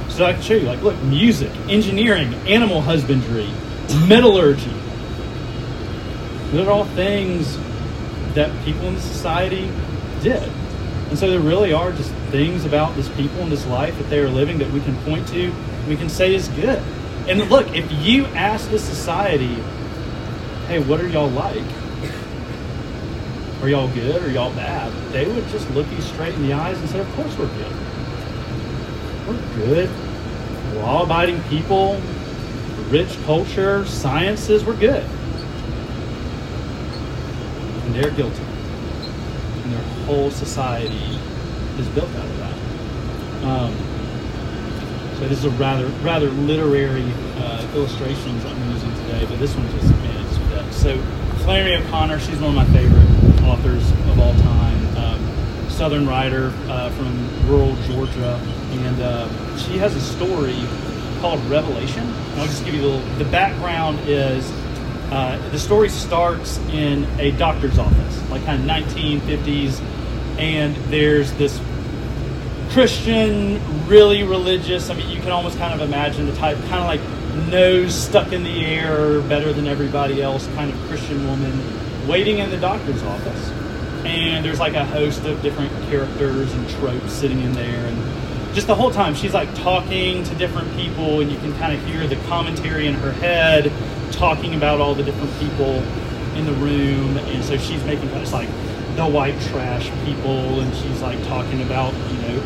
So 0.09 0.25
I 0.25 0.33
can 0.33 0.41
show 0.41 0.55
you, 0.55 0.65
like, 0.65 0.81
look, 0.81 0.99
music, 1.03 1.51
engineering, 1.67 2.33
animal 2.47 2.81
husbandry, 2.81 3.49
metallurgy. 4.07 4.73
Those 6.51 6.67
are 6.67 6.71
all 6.71 6.85
things 6.85 7.57
that 8.33 8.49
people 8.63 8.87
in 8.87 8.95
the 8.95 9.01
society 9.01 9.69
did. 10.21 10.49
And 11.09 11.19
so 11.19 11.29
there 11.29 11.39
really 11.39 11.73
are 11.73 11.91
just 11.91 12.11
things 12.31 12.65
about 12.65 12.95
this 12.95 13.09
people 13.09 13.41
and 13.41 13.51
this 13.51 13.65
life 13.67 13.97
that 13.97 14.09
they 14.09 14.19
are 14.19 14.29
living 14.29 14.57
that 14.59 14.71
we 14.71 14.79
can 14.79 14.95
point 15.03 15.27
to, 15.29 15.53
we 15.87 15.95
can 15.95 16.09
say 16.09 16.35
is 16.35 16.47
good. 16.49 16.81
And 17.27 17.49
look, 17.49 17.75
if 17.75 17.91
you 17.91 18.25
ask 18.27 18.69
the 18.69 18.79
society, 18.79 19.55
hey, 20.67 20.79
what 20.79 21.01
are 21.01 21.07
y'all 21.07 21.29
like? 21.29 21.63
Are 23.61 23.69
y'all 23.69 23.87
good? 23.93 24.21
Are 24.23 24.29
y'all 24.29 24.53
bad? 24.53 24.91
They 25.11 25.25
would 25.25 25.47
just 25.49 25.69
look 25.71 25.89
you 25.91 26.01
straight 26.01 26.33
in 26.35 26.43
the 26.43 26.53
eyes 26.53 26.77
and 26.79 26.89
say, 26.89 26.99
of 26.99 27.11
course 27.15 27.37
we're 27.37 27.47
good. 27.47 27.75
We're 29.27 29.55
good. 29.65 29.89
Law 30.75 31.03
abiding 31.03 31.41
people, 31.43 31.99
rich 32.89 33.17
culture, 33.25 33.85
sciences, 33.85 34.63
we're 34.63 34.77
good. 34.77 35.03
And 37.85 37.95
they're 37.95 38.11
guilty 38.11 38.43
and 39.67 39.75
their 39.75 40.05
whole 40.05 40.31
society 40.31 41.19
is 41.77 41.87
built 41.89 42.09
out 42.15 42.25
of 42.25 42.37
that. 42.37 42.53
Um, 43.43 43.75
so 45.17 45.27
this 45.27 45.39
is 45.39 45.45
a 45.45 45.49
rather 45.51 45.87
rather 46.03 46.29
literary 46.29 47.11
uh, 47.37 47.67
illustrations 47.73 48.45
I'm 48.45 48.71
using 48.71 48.93
today, 49.05 49.25
but 49.27 49.39
this 49.39 49.55
one 49.55 49.67
just 49.71 49.89
man, 49.89 50.25
it's 50.25 50.37
fits. 50.37 50.77
So 50.77 51.01
Flannery 51.43 51.75
O'Connor, 51.75 52.19
she's 52.19 52.39
one 52.39 52.49
of 52.49 52.55
my 52.55 52.65
favorite 52.65 53.41
authors 53.43 53.89
of 53.91 54.19
all 54.19 54.33
time. 54.35 54.97
Um, 54.97 55.69
Southern 55.69 56.07
writer 56.07 56.53
uh, 56.67 56.91
from 56.91 57.47
rural 57.47 57.75
Georgia, 57.87 58.39
and 58.71 59.01
uh, 59.01 59.57
she 59.57 59.77
has 59.79 59.95
a 59.95 60.01
story 60.01 60.57
called 61.19 61.43
Revelation. 61.45 62.03
And 62.03 62.41
I'll 62.41 62.47
just 62.47 62.63
give 62.63 62.75
you 62.75 62.81
the 62.81 63.23
the 63.23 63.29
background 63.31 63.99
is 64.01 64.51
uh, 65.11 65.37
the 65.49 65.59
story 65.59 65.89
starts 65.89 66.59
in 66.69 67.05
a 67.19 67.31
doctor's 67.31 67.79
office, 67.79 68.29
like 68.29 68.45
kind 68.45 68.61
of 68.61 68.69
1950s, 68.69 69.81
and 70.37 70.75
there's 70.91 71.33
this 71.33 71.59
Christian, 72.77 73.59
really 73.87 74.21
religious. 74.21 74.91
I 74.91 74.93
mean, 74.93 75.09
you 75.09 75.19
can 75.19 75.31
almost 75.31 75.57
kind 75.57 75.73
of 75.73 75.89
imagine 75.89 76.27
the 76.27 76.35
type, 76.35 76.59
kind 76.69 76.75
of 76.75 76.85
like 76.85 77.49
nose 77.49 77.95
stuck 77.95 78.31
in 78.31 78.43
the 78.43 78.65
air, 78.67 79.19
better 79.21 79.51
than 79.51 79.65
everybody 79.65 80.21
else, 80.21 80.45
kind 80.53 80.71
of 80.71 80.79
Christian 80.81 81.25
woman 81.25 82.07
waiting 82.07 82.37
in 82.37 82.51
the 82.51 82.57
doctor's 82.57 83.01
office. 83.01 83.49
And 84.05 84.45
there's 84.45 84.59
like 84.59 84.75
a 84.75 84.85
host 84.85 85.25
of 85.25 85.41
different 85.41 85.71
characters 85.89 86.53
and 86.53 86.69
tropes 86.69 87.13
sitting 87.13 87.41
in 87.41 87.51
there, 87.53 87.83
and 87.87 88.53
just 88.53 88.67
the 88.67 88.75
whole 88.75 88.91
time 88.91 89.15
she's 89.15 89.33
like 89.33 89.51
talking 89.55 90.23
to 90.25 90.35
different 90.35 90.71
people, 90.75 91.21
and 91.21 91.31
you 91.31 91.39
can 91.39 91.57
kind 91.57 91.73
of 91.73 91.83
hear 91.87 92.05
the 92.05 92.17
commentary 92.27 92.85
in 92.85 92.93
her 92.93 93.11
head 93.13 93.71
talking 94.11 94.53
about 94.53 94.79
all 94.79 94.93
the 94.93 95.01
different 95.01 95.33
people 95.39 95.81
in 96.37 96.45
the 96.45 96.53
room, 96.53 97.17
and 97.17 97.43
so 97.43 97.57
she's 97.57 97.83
making 97.85 98.07
kind 98.09 98.21
of 98.21 98.31
like 98.31 98.49
the 98.97 99.07
white 99.07 99.41
trash 99.49 99.89
people, 100.05 100.59
and 100.59 100.75
she's 100.75 101.01
like 101.01 101.19
talking 101.25 101.63
about 101.63 101.91
you 102.11 102.21
know 102.21 102.43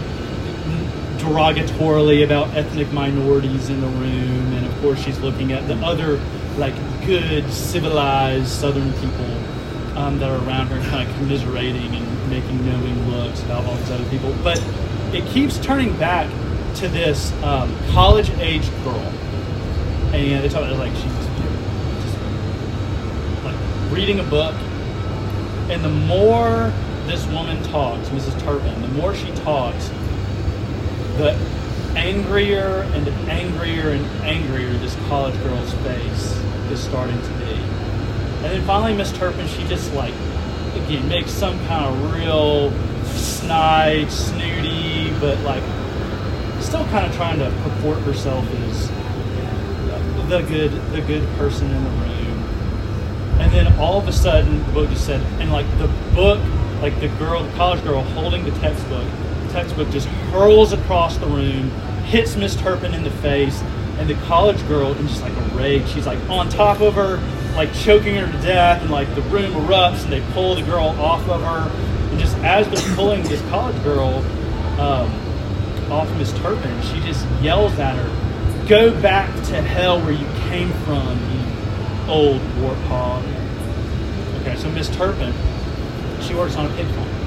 derogatorily 1.21 2.23
about 2.23 2.53
ethnic 2.55 2.91
minorities 2.91 3.69
in 3.69 3.79
the 3.79 3.87
room, 3.87 4.53
and 4.53 4.65
of 4.65 4.81
course 4.81 5.01
she's 5.03 5.19
looking 5.19 5.51
at 5.51 5.67
the 5.67 5.75
other 5.85 6.19
like 6.57 6.73
good 7.05 7.49
civilized 7.51 8.47
Southern 8.47 8.91
people 8.93 9.97
um, 9.97 10.19
that 10.19 10.29
are 10.29 10.47
around 10.47 10.67
her, 10.67 10.81
kind 10.89 11.07
of 11.07 11.15
commiserating 11.17 11.95
and 11.95 12.29
making 12.29 12.65
knowing 12.65 13.09
looks 13.09 13.43
about 13.43 13.65
all 13.65 13.75
these 13.75 13.91
other 13.91 14.09
people, 14.09 14.35
but 14.43 14.61
it 15.13 15.25
keeps 15.27 15.57
turning 15.59 15.95
back 15.97 16.29
to 16.75 16.87
this 16.87 17.31
um, 17.43 17.75
college-aged 17.91 18.71
girl, 18.83 18.95
and 20.13 20.43
they 20.43 20.49
talk 20.49 20.63
about 20.63 20.79
like 20.79 20.93
she's 20.95 21.03
just 21.03 22.17
like 23.43 23.55
reading 23.91 24.19
a 24.19 24.23
book, 24.23 24.55
and 25.69 25.83
the 25.83 25.89
more 25.89 26.73
this 27.05 27.25
woman 27.27 27.61
talks, 27.63 28.07
Mrs. 28.09 28.41
Turpin, 28.43 28.81
the 28.81 28.87
more 28.89 29.13
she 29.13 29.31
talks, 29.43 29.89
the 31.21 31.33
angrier 31.95 32.81
and 32.93 33.07
angrier 33.29 33.91
and 33.91 34.05
angrier 34.23 34.73
this 34.79 34.95
college 35.07 35.35
girl's 35.43 35.71
face 35.85 36.35
is 36.71 36.81
starting 36.81 37.21
to 37.21 37.29
be. 37.33 37.53
And 38.41 38.45
then 38.45 38.65
finally, 38.65 38.95
Miss 38.95 39.11
Turpin, 39.11 39.47
she 39.47 39.63
just 39.67 39.93
like, 39.93 40.13
again, 40.73 41.07
makes 41.07 41.29
some 41.29 41.59
kind 41.67 41.85
of 41.85 42.13
real 42.15 42.71
snide, 43.05 44.11
snooty, 44.11 45.11
but 45.19 45.39
like 45.41 45.63
still 46.59 46.85
kind 46.85 47.05
of 47.05 47.15
trying 47.15 47.37
to 47.37 47.51
purport 47.63 47.99
herself 47.99 48.45
as 48.49 48.89
the 50.27 50.41
good, 50.41 50.71
the 50.93 51.01
good 51.01 51.27
person 51.37 51.69
in 51.69 51.83
the 51.83 51.89
room 51.89 52.11
and 53.41 53.51
then 53.51 53.79
all 53.79 53.99
of 53.99 54.07
a 54.07 54.13
sudden 54.13 54.59
the 54.65 54.71
book 54.71 54.89
just 54.89 55.05
said 55.05 55.19
and 55.41 55.51
like 55.51 55.65
the 55.79 55.87
book 56.13 56.39
like 56.81 56.97
the 56.99 57.09
girl 57.17 57.43
the 57.43 57.51
college 57.53 57.83
girl 57.83 58.01
holding 58.01 58.45
the 58.45 58.51
textbook 58.59 59.05
textbook 59.51 59.89
just 59.89 60.07
hurls 60.07 60.73
across 60.73 61.17
the 61.17 61.27
room 61.27 61.69
hits 62.05 62.35
miss 62.35 62.55
turpin 62.55 62.93
in 62.93 63.03
the 63.03 63.11
face 63.11 63.61
and 63.97 64.09
the 64.09 64.15
college 64.25 64.65
girl 64.67 64.93
in 64.93 65.07
just 65.07 65.21
like 65.21 65.33
a 65.33 65.55
rage 65.55 65.87
she's 65.89 66.05
like 66.05 66.19
on 66.29 66.49
top 66.49 66.81
of 66.81 66.93
her 66.93 67.17
like 67.55 67.73
choking 67.73 68.15
her 68.15 68.25
to 68.31 68.41
death 68.41 68.81
and 68.81 68.89
like 68.89 69.13
the 69.15 69.21
room 69.23 69.51
erupts 69.53 70.03
and 70.03 70.13
they 70.13 70.21
pull 70.33 70.55
the 70.55 70.63
girl 70.63 70.87
off 70.99 71.27
of 71.29 71.41
her 71.41 71.69
and 72.09 72.19
just 72.19 72.35
as 72.37 72.67
they're 72.69 72.95
pulling 72.95 73.21
this 73.23 73.41
college 73.49 73.81
girl 73.83 74.17
um, 74.79 75.11
off 75.91 76.09
miss 76.17 76.31
turpin 76.39 76.81
she 76.81 76.99
just 77.01 77.27
yells 77.41 77.77
at 77.79 77.95
her 77.95 78.67
go 78.67 78.99
back 79.01 79.33
to 79.45 79.61
hell 79.61 79.99
where 80.01 80.13
you 80.13 80.25
came 80.49 80.71
from 80.85 81.17
you 81.31 82.11
old 82.11 82.41
warthog 82.59 83.41
Okay, 84.41 84.55
so 84.55 84.71
Miss 84.71 84.89
Turpin, 84.89 85.31
she 86.19 86.33
works 86.33 86.55
on 86.55 86.65
a 86.65 86.75
pig 86.75 86.87
farm. 86.95 87.20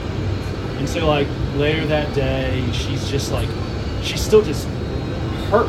And 0.78 0.88
so, 0.88 1.06
like, 1.06 1.28
later 1.56 1.86
that 1.86 2.14
day, 2.14 2.68
she's 2.72 3.08
just 3.08 3.32
like, 3.32 3.48
she's 4.02 4.20
still 4.20 4.42
just 4.42 4.66
hurt. 5.48 5.68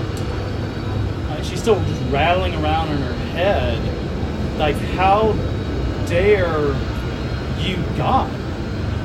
Like, 1.29 1.43
she's 1.43 1.61
still 1.61 1.79
just 1.85 2.01
rattling 2.11 2.55
around 2.55 2.91
in 2.91 2.97
her 2.97 3.13
head. 3.29 3.79
Like, 4.57 4.75
how 4.75 5.33
dare 6.07 6.67
you, 7.59 7.77
God? 7.97 8.31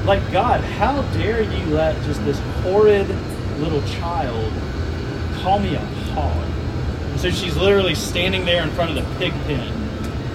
Like, 0.06 0.32
God, 0.32 0.62
how 0.62 1.02
dare 1.12 1.42
you 1.42 1.66
let 1.66 1.94
just 2.04 2.24
this 2.24 2.38
horrid 2.62 3.08
little 3.58 3.82
child 3.82 4.52
call 5.42 5.58
me 5.58 5.74
a 5.74 5.80
hog? 6.14 6.46
And 7.10 7.20
so 7.20 7.30
she's 7.30 7.56
literally 7.56 7.94
standing 7.94 8.44
there 8.44 8.62
in 8.62 8.70
front 8.70 8.96
of 8.96 8.96
the 8.96 9.18
pig 9.18 9.32
pen 9.44 9.72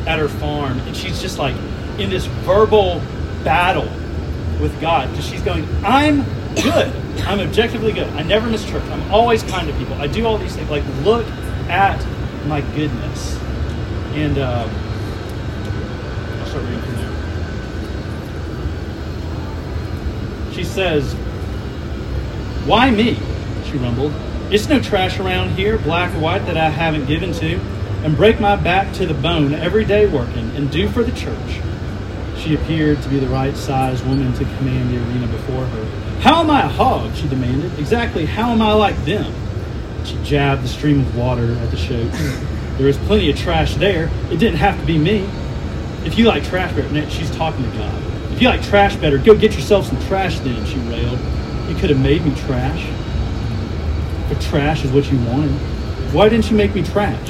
at 0.08 0.20
her 0.20 0.30
farm, 0.30 0.80
and 0.80 0.96
she's 0.96 1.20
just 1.22 1.40
like, 1.40 1.56
in 1.98 2.10
this 2.10 2.26
verbal 2.26 3.02
battle 3.44 3.90
with 4.60 4.80
God 4.82 5.10
because 5.10 5.26
she's 5.26 5.42
going, 5.42 5.68
I'm 5.84 6.24
good. 6.56 6.94
I'm 7.22 7.40
objectively 7.40 7.92
good. 7.94 8.08
I 8.14 8.24
never 8.24 8.50
miss 8.50 8.64
church. 8.70 8.84
I'm 8.84 9.12
always 9.12 9.44
kind 9.44 9.68
to 9.68 9.74
people. 9.78 9.96
I 9.96 10.08
do 10.08 10.26
all 10.26 10.38
these 10.38 10.56
things. 10.56 10.70
Like, 10.70 10.84
look 11.04 11.26
at 11.70 12.00
my 12.48 12.62
goodness. 12.76 13.36
And 14.14 14.38
uh, 14.38 14.68
I'll 16.40 16.46
start 16.48 16.64
reading 16.64 16.82
from 16.82 16.96
there. 16.96 17.12
She 20.54 20.64
says, 20.64 21.14
Why 22.66 22.92
me? 22.92 23.18
She 23.66 23.78
rumbled. 23.78 24.14
It's 24.52 24.70
no 24.70 24.80
trash 24.80 25.20
around 25.20 25.52
here, 25.52 25.78
black 25.80 26.14
or 26.16 26.20
white, 26.20 26.46
that 26.46 26.56
I 26.56 26.70
haven't 26.70 27.06
given 27.08 27.34
to. 27.34 27.60
and 28.06 28.16
break 28.16 28.40
my 28.40 28.56
back 28.56 28.94
to 28.94 29.08
the 29.08 29.16
bone 29.16 29.54
every 29.56 29.84
day 29.84 30.06
working 30.06 30.56
and 30.56 30.70
do 30.70 30.88
for 30.88 31.04
the 31.04 31.12
church. 31.14 31.60
She 32.38 32.56
appeared 32.56 33.02
to 33.02 33.10
be 33.10 33.20
the 33.20 33.28
right 33.28 33.56
sized 33.56 34.06
woman 34.06 34.34
to 34.34 34.44
command 34.58 34.90
the 34.90 34.98
arena 34.98 35.28
before 35.28 35.66
her. 35.66 35.86
How 36.20 36.42
am 36.42 36.50
I 36.50 36.64
a 36.64 36.68
hog? 36.68 37.16
she 37.16 37.28
demanded. 37.28 37.78
Exactly 37.80 38.26
how 38.26 38.52
am 38.52 38.62
I 38.62 38.74
like 38.74 38.98
them? 39.06 39.34
She 40.06 40.18
jabbed 40.24 40.64
the 40.64 40.68
stream 40.68 41.02
of 41.02 41.18
water 41.18 41.54
at 41.54 41.72
the 41.72 41.78
show. 41.78 42.10
There 42.78 42.88
was 42.88 42.98
plenty 42.98 43.32
of 43.32 43.38
trash 43.38 43.76
there. 43.76 44.10
It 44.30 44.38
didn't 44.38 44.58
have 44.58 44.78
to 44.78 44.86
be 44.86 44.98
me. 44.98 45.26
If 46.04 46.18
you 46.18 46.26
like 46.26 46.44
trash 46.44 46.74
better, 46.74 47.10
she's 47.10 47.32
talking 47.32 47.64
to 47.64 47.78
God. 47.78 48.04
If 48.34 48.42
you 48.42 48.50
like 48.50 48.62
trash 48.64 48.98
better, 48.98 49.18
go 49.18 49.34
get 49.34 49.56
yourself 49.56 49.86
some 49.86 50.00
trash 50.08 50.40
then, 50.40 50.66
she 50.66 50.76
railed. 50.80 51.18
You 51.70 51.76
could 51.76 51.90
have 51.90 52.02
made 52.02 52.26
me 52.26 52.36
trash. 52.36 52.86
But 54.28 54.42
trash 54.42 54.84
is 54.84 54.92
what 54.92 55.10
you 55.10 55.18
wanted. 55.20 55.52
Why 56.12 56.28
didn't 56.28 56.52
you 56.52 56.58
make 56.58 56.76
me 56.76 56.84
trash? 56.84 57.30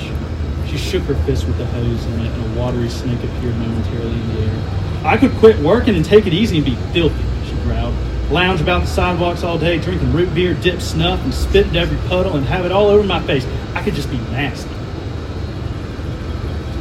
She 0.67 0.77
shook 0.77 1.03
her 1.03 1.15
fist 1.25 1.45
with 1.45 1.59
the 1.59 1.65
hose 1.67 2.05
in 2.05 2.21
it, 2.21 2.31
and 2.31 2.57
a 2.57 2.59
watery 2.59 2.89
snake 2.89 3.23
appeared 3.23 3.55
momentarily 3.57 4.13
in 4.13 4.35
the 4.35 4.41
air. 4.41 4.84
I 5.05 5.17
could 5.17 5.33
quit 5.33 5.59
working 5.59 5.95
and 5.95 6.03
take 6.03 6.25
it 6.25 6.33
easy 6.33 6.57
and 6.57 6.65
be 6.65 6.75
filthy, 6.91 7.23
she 7.47 7.53
growled. 7.61 7.93
Lounge 8.31 8.59
about 8.59 8.81
the 8.81 8.87
sidewalks 8.87 9.43
all 9.43 9.59
day, 9.59 9.77
drinking 9.77 10.11
root 10.13 10.33
beer, 10.33 10.55
dip 10.55 10.81
snuff, 10.81 11.23
and 11.23 11.31
spit 11.31 11.67
into 11.67 11.79
every 11.79 11.97
puddle 12.09 12.35
and 12.35 12.45
have 12.47 12.65
it 12.65 12.71
all 12.71 12.87
over 12.87 13.05
my 13.05 13.21
face. 13.21 13.45
I 13.75 13.83
could 13.83 13.93
just 13.93 14.09
be 14.09 14.17
nasty. 14.17 14.67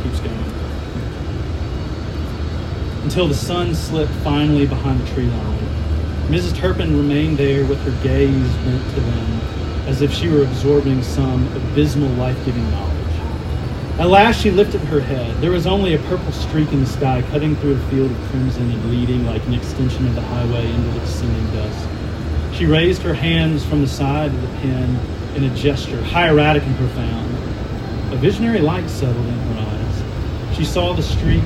Keeps 0.02 0.20
going. 0.20 0.52
Until 3.02 3.28
the 3.28 3.34
sun 3.34 3.74
slipped 3.74 4.12
finally 4.24 4.66
behind 4.66 5.00
the 5.00 5.14
tree 5.14 5.26
line. 5.26 5.58
Mrs. 6.28 6.56
Turpin 6.56 6.96
remained 6.96 7.37
there 7.37 7.66
with 7.66 7.78
her 7.82 8.02
gaze 8.02 8.54
bent 8.56 8.94
to 8.94 9.00
them 9.00 9.40
as 9.87 10.00
if 10.00 10.10
she 10.10 10.28
were 10.28 10.42
absorbing 10.42 11.02
some 11.02 11.46
abysmal 11.54 12.08
life 12.14 12.42
giving 12.46 12.70
knowledge. 12.70 12.93
At 13.96 14.09
last 14.09 14.40
she 14.40 14.50
lifted 14.50 14.80
her 14.80 14.98
head. 14.98 15.40
There 15.40 15.52
was 15.52 15.68
only 15.68 15.94
a 15.94 15.98
purple 15.98 16.33
streak 16.33 16.72
in 16.72 16.80
the 16.80 16.87
sky 16.87 17.22
cutting 17.30 17.54
through 17.54 17.74
a 17.74 17.90
field 17.90 18.11
of 18.11 18.16
crimson 18.28 18.68
and 18.68 18.90
leading 18.90 19.24
like 19.24 19.46
an 19.46 19.54
extension 19.54 20.04
of 20.09 20.16
the 20.16 20.20
highway 20.20 20.68
into 20.68 20.88
the 20.88 20.98
descending 20.98 21.46
dusk. 21.54 21.88
She 22.54 22.66
raised 22.66 23.02
her 23.02 23.14
hands 23.14 23.64
from 23.64 23.83
the 23.83 23.87
side 23.87 24.35
of 24.35 24.42
the 24.42 24.48
pen 24.59 24.98
in 25.37 25.44
a 25.44 25.54
gesture, 25.54 26.02
hieratic 26.02 26.64
and 26.64 26.76
profound. 26.76 27.33
A 28.12 28.16
visionary 28.16 28.59
light 28.59 28.90
settled 28.90 29.26
in 29.26 29.33
her 29.33 29.61
eyes. 29.61 30.57
She 30.57 30.64
saw 30.64 30.92
the 30.92 31.02
streak 31.02 31.44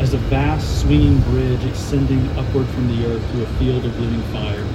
as 0.00 0.14
a 0.14 0.18
vast 0.32 0.80
swinging 0.80 1.20
bridge 1.20 1.66
extending 1.66 2.26
upward 2.38 2.66
from 2.68 2.88
the 2.96 3.06
earth 3.12 3.32
to 3.32 3.42
a 3.42 3.46
field 3.58 3.84
of 3.84 4.00
living 4.00 4.22
fire. 4.32 4.66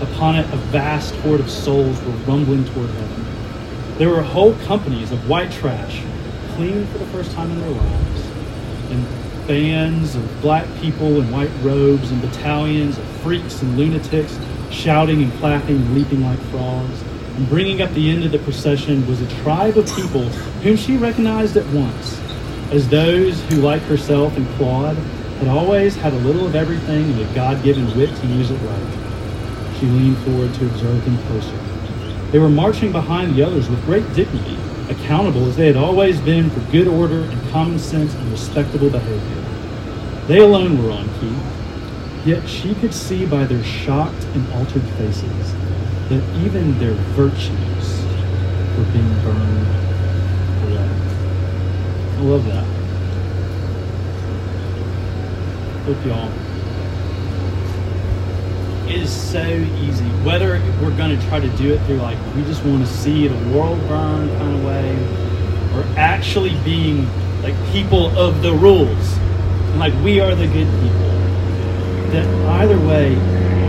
Upon 0.00 0.36
it, 0.36 0.46
a 0.54 0.56
vast 0.72 1.14
horde 1.16 1.40
of 1.40 1.50
souls 1.50 2.02
were 2.02 2.12
rumbling 2.26 2.64
toward 2.64 2.88
heaven. 2.88 3.26
There 3.98 4.08
were 4.08 4.22
whole 4.22 4.54
companies 4.64 5.12
of 5.12 5.28
white 5.28 5.52
trash, 5.52 6.02
clean 6.56 6.86
for 6.88 6.98
the 6.98 7.06
first 7.06 7.32
time 7.32 7.50
in 7.50 7.60
their 7.60 7.70
lives, 7.70 8.26
and 8.90 9.46
bands 9.46 10.16
of 10.16 10.40
black 10.40 10.66
people 10.80 11.20
in 11.20 11.30
white 11.30 11.50
robes, 11.62 12.10
and 12.10 12.20
battalions 12.20 12.98
of 12.98 13.04
freaks 13.20 13.62
and 13.62 13.76
lunatics 13.76 14.38
shouting 14.70 15.22
and 15.22 15.32
clapping 15.34 15.76
and 15.76 15.94
leaping 15.94 16.22
like 16.24 16.38
frogs. 16.50 17.02
And 17.36 17.48
bringing 17.48 17.82
up 17.82 17.92
the 17.92 18.10
end 18.10 18.24
of 18.24 18.32
the 18.32 18.38
procession 18.38 19.06
was 19.06 19.20
a 19.20 19.28
tribe 19.42 19.76
of 19.76 19.86
people 19.94 20.24
whom 20.62 20.76
she 20.76 20.96
recognized 20.96 21.56
at 21.56 21.66
once 21.66 22.18
as 22.72 22.88
those 22.88 23.40
who, 23.44 23.56
like 23.56 23.82
herself 23.82 24.36
and 24.36 24.48
Claude, 24.56 24.96
had 25.38 25.48
always 25.48 25.94
had 25.94 26.14
a 26.14 26.18
little 26.18 26.46
of 26.46 26.56
everything 26.56 27.04
and 27.04 27.20
a 27.20 27.34
God 27.34 27.62
given 27.62 27.86
wit 27.96 28.14
to 28.16 28.26
use 28.26 28.50
it 28.50 28.56
right. 28.56 29.76
She 29.78 29.86
leaned 29.86 30.16
forward 30.18 30.54
to 30.54 30.66
observe 30.66 31.04
them 31.04 31.18
closer. 31.26 31.56
They 32.32 32.38
were 32.38 32.48
marching 32.48 32.90
behind 32.90 33.34
the 33.34 33.42
others 33.42 33.68
with 33.68 33.84
great 33.84 34.10
dignity, 34.14 34.56
accountable 34.90 35.46
as 35.46 35.56
they 35.56 35.66
had 35.66 35.76
always 35.76 36.20
been 36.20 36.50
for 36.50 36.60
good 36.72 36.86
order 36.86 37.22
and 37.22 37.50
common 37.50 37.78
sense 37.78 38.14
and 38.14 38.30
respectable 38.30 38.90
behavior. 38.90 39.44
They 40.26 40.38
alone 40.38 40.82
were 40.82 40.90
on 40.90 41.08
key, 41.20 41.36
yet 42.28 42.48
she 42.48 42.74
could 42.74 42.94
see 42.94 43.26
by 43.26 43.44
their 43.44 43.62
shocked 43.62 44.24
and 44.34 44.52
altered 44.54 44.82
faces 44.98 45.54
that 46.08 46.22
even 46.44 46.78
their 46.78 46.94
virtues 47.14 48.04
were 48.76 48.84
being 48.92 49.14
burned 49.22 49.66
away. 50.66 50.88
I 52.16 52.20
love 52.22 52.44
that. 52.46 52.64
Hope 55.86 56.04
y'all 56.04 56.45
it 58.88 59.00
is 59.02 59.10
so 59.10 59.44
easy. 59.80 60.04
Whether 60.24 60.60
we're 60.80 60.96
going 60.96 61.18
to 61.18 61.26
try 61.26 61.40
to 61.40 61.48
do 61.56 61.74
it 61.74 61.78
through 61.86 61.96
like 61.96 62.18
we 62.36 62.42
just 62.44 62.64
want 62.64 62.86
to 62.86 62.92
see 62.92 63.26
the 63.26 63.56
world 63.56 63.78
burn 63.88 64.28
kind 64.38 64.54
of 64.54 64.64
way, 64.64 64.94
or 65.74 65.84
actually 65.98 66.56
being 66.64 67.06
like 67.42 67.54
people 67.72 68.16
of 68.16 68.42
the 68.42 68.52
rules, 68.52 69.18
like 69.76 69.92
we 70.04 70.20
are 70.20 70.34
the 70.34 70.46
good 70.46 70.68
people. 70.80 71.06
That 72.12 72.26
either 72.60 72.78
way, 72.78 73.16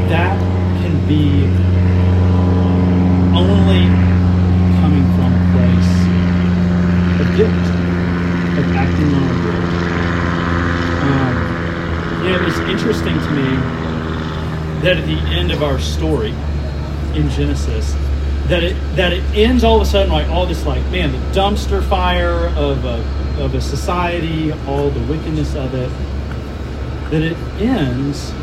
that 0.09 0.39
can 0.81 1.07
be 1.07 1.45
only 3.35 3.85
coming 4.81 5.05
from 5.15 5.33
a 5.33 5.43
place 5.57 5.93
of 7.21 7.37
guilt, 7.37 7.67
of 8.57 8.75
acting 8.75 9.13
on 9.13 9.23
our 9.23 9.37
guilt. 9.43 9.67
Um, 11.07 11.33
you 12.23 12.29
know, 12.31 12.47
it's 12.47 12.59
interesting 12.69 13.15
to 13.15 13.31
me 13.31 13.86
that 14.81 14.97
at 14.97 15.05
the 15.05 15.17
end 15.33 15.51
of 15.51 15.63
our 15.63 15.79
story 15.79 16.31
in 17.13 17.29
Genesis, 17.29 17.93
that 18.47 18.63
it 18.63 18.75
that 18.95 19.11
it 19.11 19.23
ends 19.35 19.63
all 19.63 19.75
of 19.75 19.81
a 19.81 19.85
sudden 19.85 20.11
like 20.11 20.27
all 20.29 20.45
this 20.45 20.65
like 20.65 20.83
man 20.89 21.11
the 21.11 21.17
dumpster 21.37 21.83
fire 21.83 22.47
of 22.55 22.85
a 22.85 23.41
of 23.41 23.53
a 23.53 23.61
society, 23.61 24.51
all 24.67 24.89
the 24.89 25.03
wickedness 25.11 25.55
of 25.55 25.73
it, 25.73 25.89
that 27.11 27.21
it 27.21 27.37
ends 27.61 28.33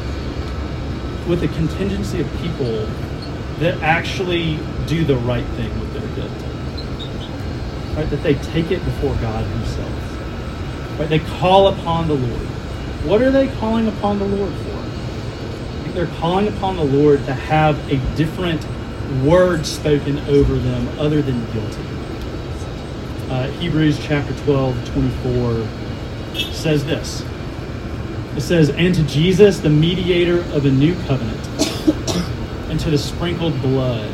with 1.28 1.42
a 1.42 1.48
contingency 1.48 2.20
of 2.20 2.30
people 2.40 2.86
that 3.58 3.80
actually 3.82 4.58
do 4.86 5.04
the 5.04 5.16
right 5.16 5.46
thing 5.56 5.80
with 5.80 5.92
their 5.92 6.08
guilt. 6.14 6.30
Right? 7.96 8.08
That 8.10 8.22
they 8.22 8.34
take 8.34 8.70
it 8.70 8.84
before 8.84 9.14
God 9.16 9.44
Himself. 9.44 10.98
Right? 10.98 11.08
They 11.08 11.20
call 11.20 11.68
upon 11.68 12.08
the 12.08 12.14
Lord. 12.14 12.46
What 13.06 13.22
are 13.22 13.30
they 13.30 13.48
calling 13.56 13.88
upon 13.88 14.18
the 14.18 14.26
Lord 14.26 14.52
for? 14.52 14.73
They're 15.94 16.06
calling 16.18 16.48
upon 16.48 16.76
the 16.76 16.84
Lord 16.84 17.24
to 17.26 17.32
have 17.32 17.78
a 17.90 17.96
different 18.16 18.66
word 19.24 19.64
spoken 19.64 20.18
over 20.28 20.56
them 20.56 20.88
other 20.98 21.22
than 21.22 21.44
guilty. 21.52 21.82
Uh, 23.30 23.48
Hebrews 23.52 24.04
chapter 24.04 24.34
12, 24.44 24.92
24 24.92 25.68
says 26.52 26.84
this. 26.84 27.24
It 28.36 28.40
says, 28.40 28.70
And 28.70 28.92
to 28.96 29.04
Jesus, 29.04 29.60
the 29.60 29.70
mediator 29.70 30.40
of 30.52 30.66
a 30.66 30.70
new 30.70 30.94
covenant, 31.04 31.46
and 32.68 32.80
to 32.80 32.90
the 32.90 32.98
sprinkled 32.98 33.60
blood, 33.62 34.10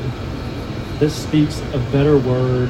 this 0.99 1.15
speaks 1.15 1.61
a 1.73 1.79
better 1.91 2.19
word 2.19 2.69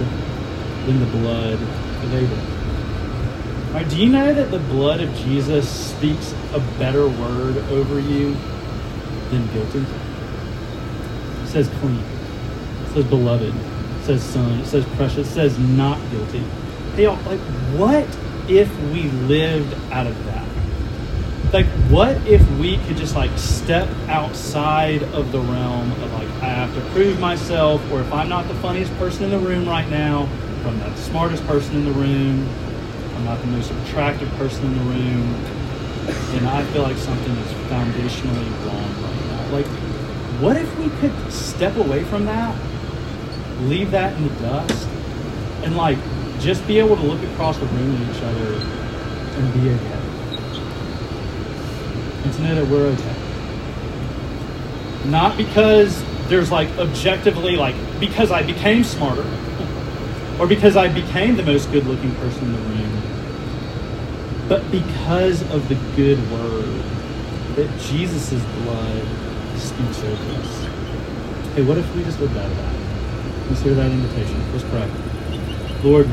than 0.87 1.01
the 1.01 1.07
blood 1.07 1.55
of 1.55 2.14
Abel. 2.14 3.75
Right, 3.75 3.88
do 3.88 3.96
you 3.96 4.09
know 4.09 4.33
that 4.33 4.53
the 4.53 4.61
blood 4.61 5.01
of 5.01 5.12
Jesus 5.16 5.68
speaks 5.68 6.33
a 6.53 6.61
better 6.79 7.09
word 7.09 7.57
over 7.70 7.99
you 7.99 8.37
then 9.31 9.47
guilty. 9.53 9.85
It 11.43 11.47
says 11.47 11.69
clean. 11.81 11.99
It 12.85 12.93
says 12.93 13.05
beloved. 13.05 13.55
It 13.55 14.05
says 14.05 14.23
son. 14.23 14.61
It 14.61 14.66
says 14.66 14.85
precious. 14.97 15.29
It 15.29 15.33
says 15.33 15.59
not 15.59 15.99
guilty. 16.11 16.43
Hey, 16.95 17.05
y'all, 17.05 17.23
like, 17.25 17.40
what 17.79 18.07
if 18.49 18.75
we 18.93 19.05
lived 19.29 19.75
out 19.93 20.07
of 20.07 20.25
that? 20.27 20.40
Like, 21.53 21.66
what 21.90 22.16
if 22.29 22.49
we 22.59 22.79
could 22.79 22.97
just 22.97 23.16
like 23.16 23.37
step 23.37 23.88
outside 24.09 25.03
of 25.03 25.33
the 25.33 25.40
realm 25.40 25.90
of 25.90 26.12
like, 26.12 26.29
I 26.43 26.47
have 26.47 26.73
to 26.75 26.81
prove 26.93 27.19
myself, 27.19 27.83
or 27.90 28.01
if 28.01 28.12
I'm 28.12 28.29
not 28.29 28.47
the 28.47 28.55
funniest 28.55 28.97
person 28.99 29.25
in 29.25 29.31
the 29.31 29.38
room 29.38 29.69
right 29.69 29.88
now, 29.88 30.29
if 30.61 30.66
I'm 30.66 30.79
not 30.79 30.95
the 30.95 31.03
smartest 31.03 31.45
person 31.47 31.75
in 31.77 31.85
the 31.87 31.93
room, 31.93 32.49
I'm 33.16 33.25
not 33.25 33.40
the 33.40 33.49
most 33.49 33.73
attractive 33.73 34.29
person 34.35 34.64
in 34.66 34.79
the 34.79 34.85
room, 34.85 35.35
and 36.37 36.49
I 36.49 36.64
feel 36.73 36.83
like 36.83 36.97
something 36.97 37.33
is 37.37 37.53
foundationally 37.69 38.66
wrong 38.66 39.03
right 39.03 39.19
like, 39.52 39.66
what 40.40 40.56
if 40.56 40.78
we 40.78 40.88
could 41.00 41.32
step 41.32 41.76
away 41.76 42.04
from 42.04 42.24
that, 42.26 42.56
leave 43.62 43.90
that 43.90 44.16
in 44.16 44.28
the 44.28 44.34
dust, 44.40 44.88
and 45.62 45.76
like 45.76 45.98
just 46.38 46.66
be 46.66 46.78
able 46.78 46.96
to 46.96 47.02
look 47.02 47.22
across 47.32 47.58
the 47.58 47.66
room 47.66 47.96
at 47.96 48.16
each 48.16 48.22
other 48.22 48.54
and 49.36 49.52
be 49.54 49.70
okay? 49.70 50.00
And 52.24 52.32
to 52.34 52.42
know 52.42 52.54
that 52.54 52.66
we're 52.70 52.86
okay. 52.86 53.14
Not 55.10 55.36
because 55.36 56.02
there's 56.28 56.50
like 56.50 56.68
objectively, 56.78 57.56
like, 57.56 57.74
because 57.98 58.30
I 58.30 58.42
became 58.42 58.84
smarter 58.84 59.26
or 60.38 60.46
because 60.46 60.76
I 60.76 60.88
became 60.88 61.36
the 61.36 61.42
most 61.42 61.70
good 61.70 61.86
looking 61.86 62.14
person 62.16 62.44
in 62.44 62.52
the 62.52 62.58
room, 62.60 63.02
but 64.48 64.70
because 64.70 65.42
of 65.52 65.68
the 65.68 65.74
good 65.96 66.18
word 66.30 66.82
that 67.56 67.80
Jesus' 67.80 68.42
blood 68.62 69.04
us. 69.64 70.64
Hey, 71.55 71.62
what 71.62 71.77
if 71.77 71.94
we 71.94 72.03
just 72.05 72.18
lived 72.20 72.37
out 72.37 72.51
of 72.51 72.57
that? 72.57 73.49
Let's 73.49 73.61
hear 73.61 73.75
that 73.75 73.90
invitation. 73.90 74.53
Let's 74.53 74.64
pray. 74.64 74.88
Lord, 75.83 76.09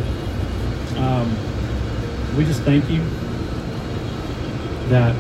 Um, 0.98 1.30
we 2.36 2.44
just 2.44 2.62
thank 2.62 2.90
you 2.90 3.02
that 4.90 5.16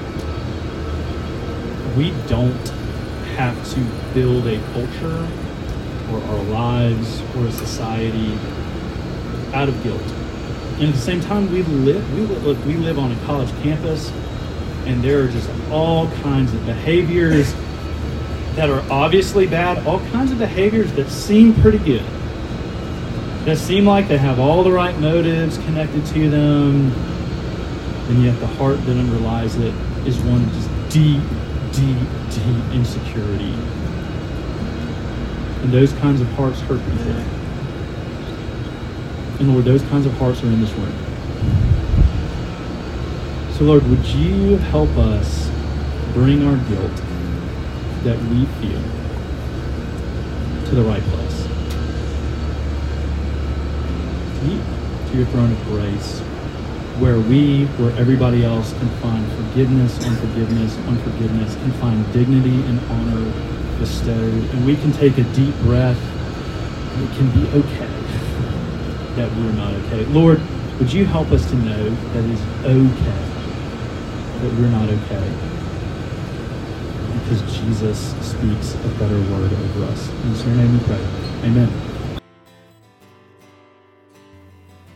we 1.96 2.12
don't 2.28 2.68
have 3.36 3.56
to 3.74 3.80
build 4.16 4.48
a 4.48 4.60
culture 4.74 5.28
or 6.12 6.20
our 6.20 6.44
lives 6.46 7.22
or 7.36 7.46
a 7.46 7.52
society 7.52 8.34
out 9.54 9.70
of 9.70 9.84
guilt. 9.84 10.02
And 10.80 10.90
at 10.90 10.96
the 10.96 11.02
same 11.02 11.22
time, 11.22 11.52
we 11.52 11.62
live 11.62 12.14
we 12.16 12.22
live, 12.22 12.44
look, 12.44 12.66
we 12.66 12.76
live 12.76 12.98
on 12.98 13.12
a 13.12 13.26
college 13.26 13.52
campus, 13.62 14.12
and 14.86 15.04
there 15.04 15.24
are 15.24 15.28
just 15.28 15.50
all 15.70 16.10
kinds 16.24 16.54
of 16.54 16.66
behaviors 16.66 17.54
that 18.58 18.72
are 18.72 18.84
obviously 18.92 19.46
bad, 19.46 19.86
all 19.86 20.00
kinds 20.08 20.32
of 20.32 20.40
behaviors 20.40 20.92
that 20.94 21.08
seem 21.10 21.54
pretty 21.62 21.78
good, 21.78 22.04
that 23.46 23.56
seem 23.56 23.86
like 23.86 24.08
they 24.08 24.18
have 24.18 24.40
all 24.40 24.64
the 24.64 24.72
right 24.72 24.98
motives 24.98 25.60
connected 25.60 26.04
to 26.08 26.28
them, 26.28 26.92
and 28.10 28.24
yet 28.24 28.38
the 28.40 28.48
heart 28.48 28.84
that 28.86 28.98
underlies 28.98 29.56
it 29.58 29.76
is 30.08 30.18
one 30.22 30.44
of 30.44 30.52
just 30.54 30.70
deep, 30.90 31.22
deep, 31.72 32.08
deep 32.32 32.74
insecurity. 32.74 33.54
And 35.62 35.72
those 35.72 35.94
kinds 35.94 36.20
of 36.20 36.28
hearts 36.30 36.60
hurt 36.62 36.84
people. 36.84 37.12
And 39.40 39.54
Lord, 39.54 39.66
those 39.66 39.84
kinds 39.84 40.08
of 40.08 40.14
hearts 40.14 40.42
are 40.42 40.48
in 40.48 40.62
this 40.62 40.72
room. 40.72 40.96
So, 43.54 43.66
Lord, 43.66 43.88
would 43.88 44.06
you 44.08 44.58
help 44.58 44.90
us 44.98 45.52
bring 46.14 46.44
our 46.44 46.58
guilt 46.70 47.07
that 48.04 48.18
we 48.30 48.46
feel 48.60 48.82
to 50.66 50.76
the 50.76 50.84
right 50.84 51.04
place? 51.04 51.44
To 54.40 54.78
to 55.12 55.18
your 55.18 55.26
throne 55.28 55.52
of 55.52 55.64
grace, 55.66 56.20
where 57.00 57.20
we, 57.20 57.66
where 57.78 57.96
everybody 57.98 58.44
else 58.44 58.74
can 58.74 58.90
find 59.02 59.26
forgiveness, 59.34 60.04
unforgiveness, 60.06 60.78
unforgiveness, 60.88 61.56
can 61.56 61.72
find 61.74 62.14
dignity 62.14 62.62
and 62.66 62.80
honor 62.92 63.80
bestowed, 63.80 64.44
and 64.52 64.66
we 64.66 64.76
can 64.76 64.92
take 64.92 65.18
a 65.18 65.24
deep 65.34 65.56
breath. 65.62 65.98
It 66.98 67.16
can 67.16 67.30
be 67.32 67.48
okay 67.60 67.88
that 69.16 69.32
we're 69.38 69.52
not 69.54 69.74
okay. 69.74 70.06
Lord, 70.06 70.42
would 70.80 70.92
you 70.92 71.06
help 71.06 71.32
us 71.32 71.48
to 71.50 71.56
know 71.56 71.90
that 71.90 72.24
it 72.24 72.32
is 72.32 72.42
okay 72.66 73.28
that 74.42 74.54
we're 74.54 74.70
not 74.70 74.88
okay? 74.88 75.67
Because 77.28 77.58
Jesus 77.58 78.12
speaks 78.26 78.74
a 78.74 78.88
better 79.00 79.20
word 79.34 79.52
over 79.52 79.84
us. 79.84 80.08
In 80.46 80.58
name 80.58 80.72
we 80.72 80.86
pray. 80.86 81.06
Amen. 81.44 82.22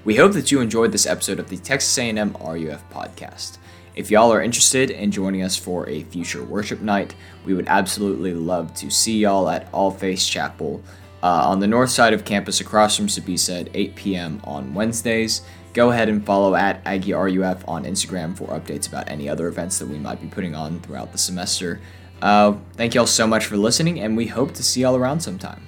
We 0.06 0.16
hope 0.16 0.32
that 0.32 0.50
you 0.50 0.62
enjoyed 0.62 0.94
this 0.94 1.06
episode 1.06 1.40
of 1.40 1.50
the 1.50 1.58
Texas 1.58 1.98
A&M 1.98 2.38
RUF 2.40 2.90
podcast. 2.90 3.58
If 3.98 4.10
y'all 4.10 4.32
are 4.32 4.42
interested 4.42 4.92
in 4.92 5.12
joining 5.12 5.42
us 5.42 5.58
for 5.58 5.90
a 5.90 6.04
future 6.04 6.42
worship 6.42 6.80
night, 6.80 7.16
we 7.44 7.54
would 7.54 7.68
absolutely 7.68 8.34
love 8.34 8.74
to 8.76 8.90
see 8.90 9.20
y'all 9.20 9.50
at 9.50 9.68
All 9.74 9.92
Faith 9.92 10.26
Chapel 10.26 10.82
uh, 11.22 11.50
on 11.50 11.60
the 11.60 11.68
north 11.68 11.90
side 11.90 12.14
of 12.14 12.24
campus 12.24 12.62
across 12.62 12.96
from 12.96 13.08
Sbisa 13.08 13.66
at 13.68 13.76
8 13.76 13.96
p.m. 13.96 14.40
on 14.46 14.74
Wednesdays. 14.74 15.42
Go 15.74 15.92
ahead 15.92 16.08
and 16.08 16.26
follow 16.26 16.56
at 16.56 16.82
Aggie 16.86 17.12
RUF 17.12 17.68
on 17.68 17.84
Instagram 17.84 18.38
for 18.38 18.48
updates 18.58 18.88
about 18.88 19.10
any 19.10 19.28
other 19.28 19.48
events 19.48 19.80
that 19.80 19.88
we 19.90 19.98
might 19.98 20.22
be 20.22 20.28
putting 20.28 20.56
on 20.56 20.80
throughout 20.80 21.12
the 21.12 21.18
semester. 21.18 21.82
Uh, 22.22 22.54
thank 22.74 22.94
y'all 22.94 23.08
so 23.08 23.26
much 23.26 23.46
for 23.46 23.58
listening, 23.58 24.00
and 24.00 24.16
we 24.16 24.28
hope 24.28 24.54
to 24.54 24.64
see 24.64 24.82
y'all 24.82 24.96
around 24.96 25.22
sometime. 25.22 25.62